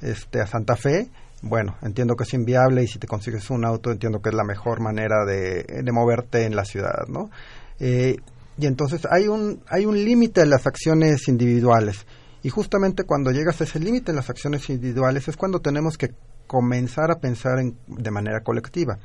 [0.02, 1.08] este a Santa Fe,
[1.42, 4.44] bueno, entiendo que es inviable y si te consigues un auto entiendo que es la
[4.44, 7.30] mejor manera de, moverte en la ciudad, ¿no?
[7.78, 8.16] Eh,
[8.56, 12.04] y entonces hay un hay un límite en las acciones individuales
[12.42, 16.14] y justamente cuando llegas a ese límite en las acciones individuales es cuando tenemos que
[16.46, 18.98] comenzar a pensar en, de manera colectiva.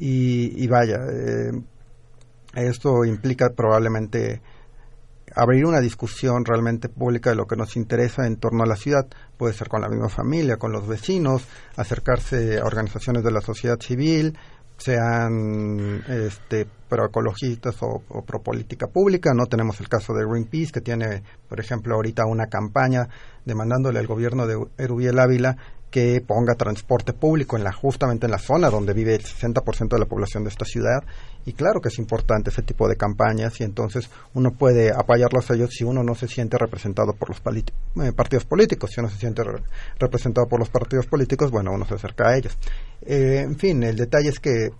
[0.00, 1.50] Y, vaya, eh,
[2.54, 4.40] esto implica probablemente
[5.34, 9.06] abrir una discusión realmente pública de lo que nos interesa en torno a la ciudad.
[9.36, 11.42] Puede ser con la misma familia, con los vecinos,
[11.76, 14.38] acercarse a organizaciones de la sociedad civil,
[14.78, 19.32] sean este, proecologistas o, o pro política pública.
[19.34, 23.08] No tenemos el caso de Greenpeace, que tiene, por ejemplo, ahorita una campaña
[23.44, 25.56] demandándole al gobierno de Erubiel Ávila
[25.90, 29.98] que ponga transporte público en la justamente en la zona donde vive el 60% de
[29.98, 31.02] la población de esta ciudad.
[31.46, 35.54] Y claro que es importante ese tipo de campañas y entonces uno puede apoyarlos a
[35.54, 38.90] ellos si uno no se siente representado por los eh, partidos políticos.
[38.92, 39.42] Si uno se siente
[39.98, 42.56] representado por los partidos políticos bueno uno se acerca a ellos.
[43.02, 44.70] Eh, en fin el detalle es que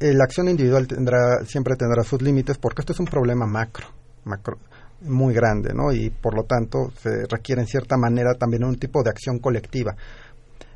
[0.00, 3.86] eh, la acción individual tendrá siempre tendrá sus límites porque esto es un problema macro
[4.24, 4.58] macro
[5.02, 5.92] muy grande, ¿no?
[5.92, 9.94] Y por lo tanto se requiere en cierta manera también un tipo de acción colectiva.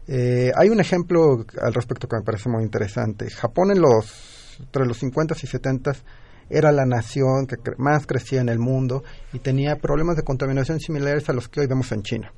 [0.07, 3.31] Eh, hay un ejemplo al respecto que me parece muy interesante.
[3.31, 5.93] Japón en los entre los 50 y 70
[6.51, 11.29] era la nación que más crecía en el mundo y tenía problemas de contaminación similares
[11.29, 12.33] a los que hoy vemos en China.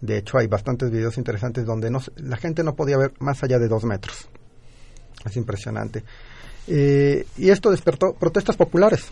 [0.00, 3.58] De hecho, hay bastantes videos interesantes donde no, la gente no podía ver más allá
[3.58, 4.28] de dos metros.
[5.24, 6.02] Es impresionante.
[6.66, 9.10] Eh, y esto despertó protestas populares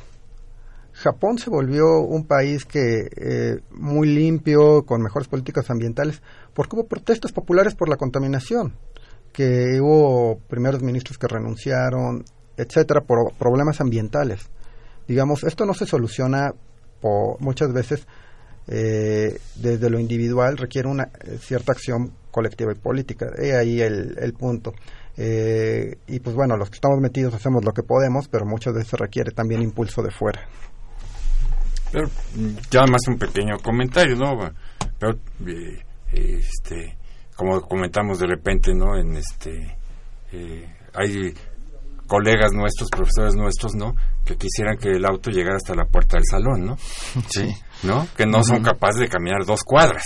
[1.02, 6.22] Japón se volvió un país que eh, muy limpio, con mejores políticas ambientales,
[6.54, 8.74] porque hubo protestas populares por la contaminación,
[9.32, 12.24] que hubo primeros ministros que renunciaron,
[12.56, 14.48] etcétera, por problemas ambientales.
[15.08, 16.54] Digamos, esto no se soluciona
[17.40, 18.06] muchas veces
[18.68, 23.26] eh, desde lo individual, requiere una eh, cierta acción colectiva y política.
[23.36, 24.72] He ahí el, el punto.
[25.16, 29.32] y pues bueno, los que estamos metidos hacemos lo que podemos, pero muchas veces requiere
[29.32, 30.48] también impulso de fuera.
[31.92, 32.08] Pero
[32.70, 34.38] ya más un pequeño comentario, ¿no?
[34.98, 36.96] Pero, eh, este,
[37.36, 38.96] como comentamos de repente, ¿no?
[38.96, 39.76] En este,
[40.32, 41.34] eh, hay
[42.06, 43.94] colegas nuestros, profesores nuestros, ¿no?
[44.24, 46.76] Que quisieran que el auto llegara hasta la puerta del salón, ¿no?
[47.28, 47.54] Sí.
[47.82, 48.06] ¿No?
[48.16, 50.04] Que no son capaces de caminar dos cuadras,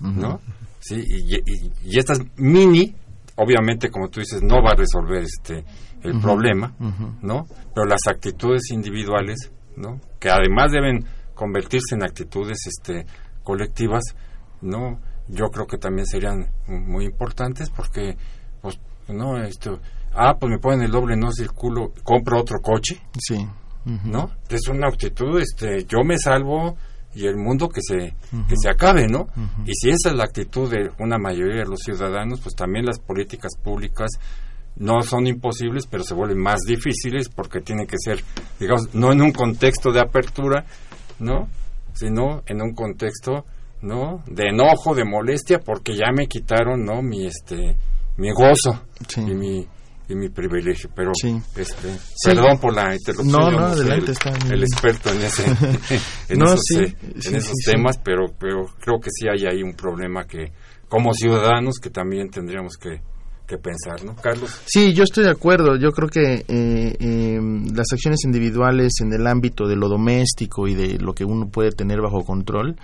[0.00, 0.40] ¿no?
[0.78, 2.94] Sí, y, y, y, estas mini,
[3.36, 5.62] obviamente, como tú dices, no va a resolver este
[6.02, 6.74] el problema,
[7.20, 7.44] ¿no?
[7.74, 10.00] Pero las actitudes individuales, ¿no?
[10.18, 11.04] Que además deben
[11.40, 13.06] convertirse en actitudes este,
[13.42, 14.02] colectivas,
[14.60, 18.14] no, yo creo que también serían muy importantes porque,
[18.60, 18.78] pues,
[19.08, 19.80] no, esto,
[20.12, 23.48] ah, pues me ponen el doble, no circulo, compro otro coche, sí,
[24.04, 24.30] ¿no?
[24.50, 26.76] Es una actitud, este, yo me salvo
[27.14, 28.14] y el mundo que se,
[28.46, 29.28] que se acabe, ¿no?
[29.64, 32.98] Y si esa es la actitud de una mayoría de los ciudadanos, pues también las
[32.98, 34.10] políticas públicas
[34.76, 38.22] no son imposibles, pero se vuelven más difíciles porque tienen que ser,
[38.58, 40.66] digamos, no en un contexto de apertura,
[41.20, 41.48] ¿no?
[41.92, 43.44] Sino en un contexto,
[43.82, 44.22] ¿no?
[44.26, 47.02] De enojo, de molestia, porque ya me quitaron, ¿no?
[47.02, 47.76] Mi, este,
[48.16, 48.84] mi gozo
[49.16, 49.66] y mi
[50.10, 51.12] y mi privilegio, pero
[51.56, 51.88] este,
[52.24, 53.30] perdón por la interrupción.
[53.30, 54.12] No, no, adelante,
[54.46, 55.44] el, el experto en ese
[56.28, 60.24] en esos, eh, en esos temas, pero pero creo que sí hay ahí un problema
[60.24, 60.52] que
[60.88, 63.00] como ciudadanos que también tendríamos que,
[63.50, 64.14] que pensar, ¿no?
[64.14, 64.60] Carlos.
[64.64, 65.76] Sí, yo estoy de acuerdo.
[65.76, 70.74] Yo creo que eh, em, las acciones individuales en el ámbito de lo doméstico y
[70.74, 72.76] de lo que uno puede tener bajo control,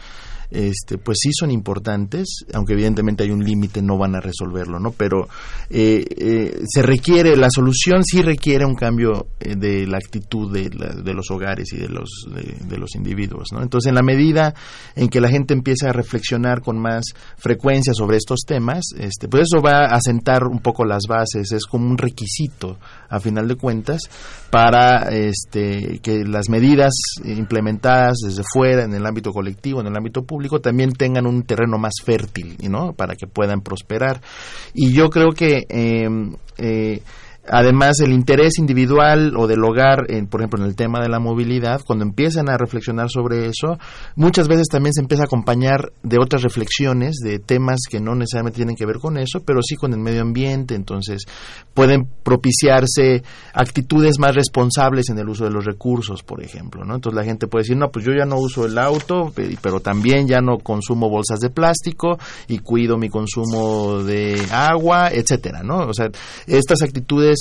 [0.51, 4.93] este, pues sí son importantes, aunque evidentemente hay un límite, no van a resolverlo, ¿no?
[4.93, 5.29] Pero
[5.71, 10.69] eh, eh, se requiere, la solución sí requiere un cambio eh, de la actitud de,
[10.69, 13.63] de, los hogares y de los, de, los individuos, ¿no?
[13.63, 14.55] Entonces, en la medida
[14.95, 17.05] en que la gente empieza a reflexionar con más
[17.37, 21.65] frecuencia sobre estos temas, este, pues eso va a sentar un poco las bases, es
[21.67, 22.79] como un requisito,
[23.09, 24.01] a final de cuentas,
[24.51, 26.93] para este, que las medidas
[27.25, 31.79] implementadas desde fuera, en el ámbito colectivo, en el ámbito público, también tengan un terreno
[31.79, 32.93] más fértil, ¿no?
[32.93, 34.21] Para que puedan prosperar.
[34.75, 36.09] Y yo creo que eh,
[36.59, 37.03] eh,
[37.49, 41.81] Además, el interés individual o del hogar, por ejemplo, en el tema de la movilidad,
[41.87, 43.79] cuando empiezan a reflexionar sobre eso,
[44.15, 48.57] muchas veces también se empieza a acompañar de otras reflexiones, de temas que no necesariamente
[48.57, 50.75] tienen que ver con eso, pero sí con el medio ambiente.
[50.75, 51.23] Entonces,
[51.75, 53.23] pueden propiciarse
[53.53, 56.85] actitudes más responsables en el uso de los recursos, por ejemplo.
[56.85, 56.97] ¿no?
[56.97, 60.27] Entonces, la gente puede decir, no, pues yo ya no uso el auto, pero también
[60.27, 62.19] ya no consumo bolsas de plástico
[62.49, 65.87] y cuido mi consumo de agua, etcétera, ¿no?
[65.87, 66.11] O sea,
[66.47, 67.36] estas actitudes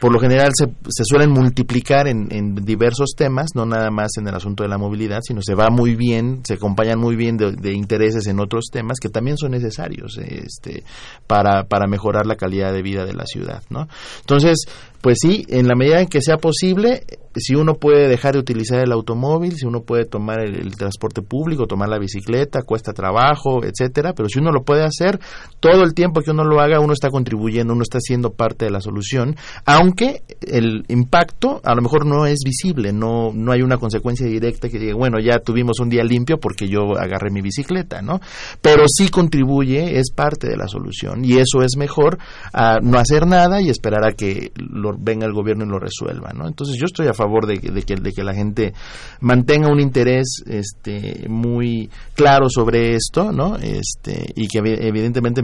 [0.00, 4.28] por lo general se, se suelen multiplicar en, en, diversos temas, no nada más en
[4.28, 7.72] el asunto de la movilidad, sino se va muy bien, se acompañan muy bien de,
[7.72, 10.84] intereses en otros temas que también son necesarios este,
[11.26, 13.62] para, para mejorar la calidad de vida de la ciudad.
[13.70, 13.88] ¿no?
[14.20, 14.66] Entonces,
[15.00, 17.04] pues sí, en la medida en que sea posible,
[17.36, 21.66] si uno puede dejar de utilizar el automóvil, si uno puede tomar el, transporte público,
[21.66, 25.20] tomar la bicicleta, cuesta trabajo, etcétera, pero si uno lo puede hacer,
[25.60, 28.70] todo el tiempo que uno lo haga, uno está contribuyendo, uno está siendo parte de
[28.70, 33.78] la solución, aunque el impacto a lo mejor no es visible, no, no hay una
[33.78, 38.02] consecuencia directa que diga, bueno, ya tuvimos un día limpio porque yo agarré mi bicicleta,
[38.02, 38.20] ¿no?
[38.60, 42.18] Pero sí contribuye, es parte de la solución, y eso es mejor
[42.52, 46.32] a no hacer nada y esperar a que lo venga el gobierno y lo resuelva,
[46.34, 46.46] ¿no?
[46.46, 48.72] Entonces yo estoy a favor de, que, de que la gente
[49.20, 53.56] mantenga un interés este, muy claro sobre esto, ¿no?
[53.56, 55.42] Este, y que evidentemente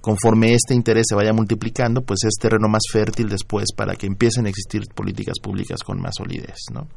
[0.00, 4.46] conforme este interés se vaya multiplicando, pues es terreno más fértil después para que empiecen
[4.46, 6.88] a existir políticas públicas con más solidez, ¿no?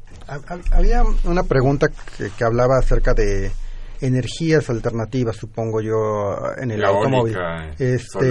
[0.72, 1.88] Había una pregunta
[2.18, 3.52] que, hablaba acerca de
[4.00, 7.36] energías alternativas, supongo yo, en el automóvil.
[7.78, 8.30] Este,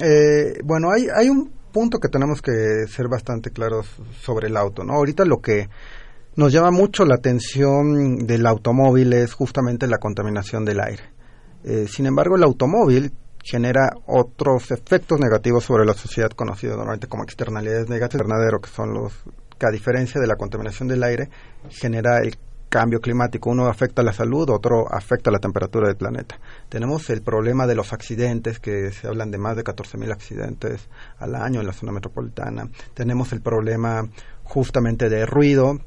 [0.00, 3.86] eh, bueno, hay, hay un punto que tenemos que ser bastante claros
[4.20, 4.94] sobre el auto, ¿no?
[4.94, 5.68] Ahorita lo que
[6.36, 11.02] nos llama mucho la atención del automóvil es justamente la contaminación del aire.
[11.64, 13.12] Eh, sin embargo, el automóvil
[13.42, 18.26] genera otros efectos negativos sobre la sociedad conocidos normalmente como externalidades negativas,
[18.62, 19.12] que son los
[19.58, 21.28] que a diferencia de la contaminación del aire
[21.70, 22.36] genera el
[22.72, 23.50] cambio climático.
[23.50, 26.40] Uno afecta la salud, otro afecta la temperatura del planeta.
[26.70, 31.34] Tenemos el problema de los accidentes, que se hablan de más de 14.000 accidentes al
[31.34, 32.70] año en la zona metropolitana.
[32.94, 34.08] Tenemos el problema
[34.44, 35.80] justamente de ruido.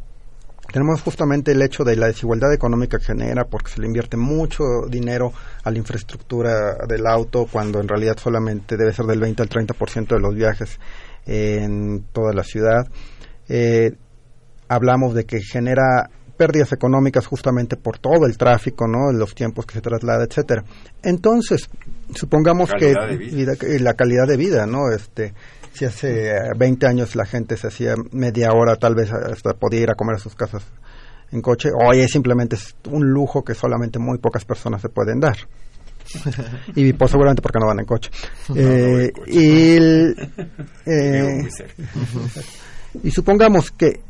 [0.71, 4.63] Tenemos justamente el hecho de la desigualdad económica que genera porque se le invierte mucho
[4.87, 5.33] dinero
[5.63, 10.07] a la infraestructura del auto cuando en realidad solamente debe ser del 20 al 30%
[10.07, 10.79] de los viajes
[11.25, 12.87] en toda la ciudad.
[13.49, 13.95] Eh,
[14.67, 19.11] hablamos de que genera pérdidas económicas justamente por todo el tráfico, ¿no?
[19.11, 20.63] Los tiempos que se traslada, etcétera.
[21.03, 21.69] Entonces,
[22.13, 22.93] supongamos que
[23.79, 24.91] la calidad de vida, ¿no?
[24.91, 25.33] Este,
[25.73, 29.91] si hace 20 años la gente se hacía media hora, tal vez hasta podía ir
[29.91, 30.63] a comer a sus casas
[31.31, 32.55] en coche, hoy es simplemente
[32.89, 35.37] un lujo que solamente muy pocas personas se pueden dar.
[36.75, 38.09] y pues seguramente porque no van en coche.
[38.55, 39.75] Eh, y,
[40.85, 41.49] eh,
[43.03, 44.01] y supongamos que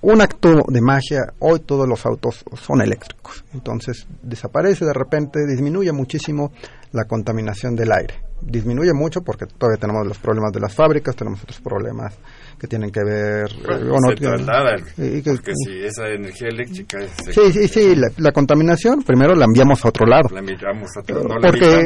[0.00, 3.44] un acto de magia, hoy todos los autos son eléctricos.
[3.54, 6.52] Entonces desaparece de repente, disminuye muchísimo
[6.92, 8.14] la contaminación del aire.
[8.40, 12.14] Disminuye mucho porque todavía tenemos los problemas de las fábricas, tenemos otros problemas
[12.58, 17.94] que tienen que ver o no, se porque si esa energía eléctrica sí sí sí
[17.96, 21.84] la, contaminación primero la enviamos a otro lado la enviamos a otro, no porque,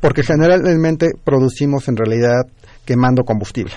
[0.00, 2.42] porque generalmente producimos en realidad
[2.84, 3.72] quemando combustible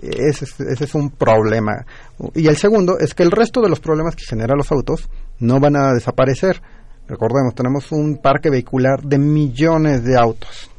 [0.00, 1.84] ese, ese es un problema.
[2.34, 5.60] Y el segundo es que el resto de los problemas que generan los autos no
[5.60, 6.60] van a desaparecer.
[7.06, 10.70] Recordemos, tenemos un parque vehicular de millones de autos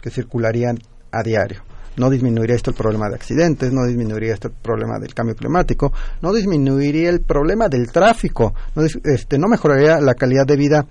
[0.00, 0.78] que circularían
[1.12, 1.62] a diario.
[1.96, 5.92] No disminuiría esto el problema de accidentes, no disminuiría esto el problema del cambio climático,
[6.22, 10.86] no disminuiría el problema del tráfico, no, este, no mejoraría la calidad de vida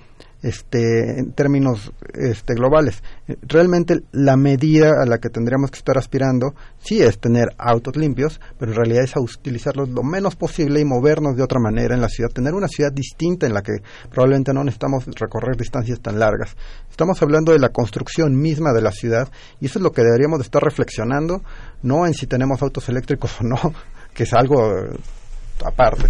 [0.47, 3.03] este, en términos este, globales.
[3.41, 8.39] Realmente la medida a la que tendríamos que estar aspirando sí es tener autos limpios,
[8.57, 12.01] pero en realidad es a utilizarlos lo menos posible y movernos de otra manera en
[12.01, 13.73] la ciudad, tener una ciudad distinta en la que
[14.09, 16.55] probablemente no necesitamos recorrer distancias tan largas.
[16.89, 19.29] Estamos hablando de la construcción misma de la ciudad
[19.59, 21.41] y eso es lo que deberíamos de estar reflexionando,
[21.83, 23.73] no en si tenemos autos eléctricos o no,
[24.13, 24.71] que es algo
[25.65, 26.07] aparte.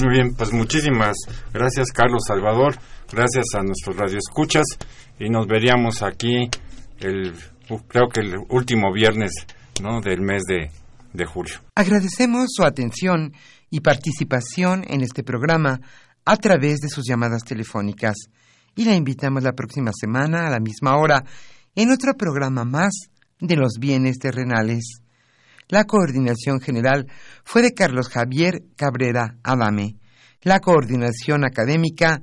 [0.00, 1.16] Muy bien, pues muchísimas
[1.52, 2.76] gracias Carlos Salvador,
[3.12, 4.64] gracias a nuestros radioescuchas
[5.18, 6.48] y nos veríamos aquí
[7.00, 7.34] el
[7.88, 9.32] creo que el último viernes
[9.82, 10.00] ¿no?
[10.00, 10.70] del mes de,
[11.12, 11.54] de julio.
[11.74, 13.32] Agradecemos su atención
[13.70, 15.80] y participación en este programa
[16.24, 18.14] a través de sus llamadas telefónicas
[18.74, 21.24] y la invitamos la próxima semana a la misma hora
[21.74, 22.92] en otro programa más
[23.40, 25.02] de los bienes terrenales.
[25.68, 27.06] La coordinación general
[27.44, 29.96] fue de Carlos Javier Cabrera Adame.
[30.42, 32.22] La coordinación académica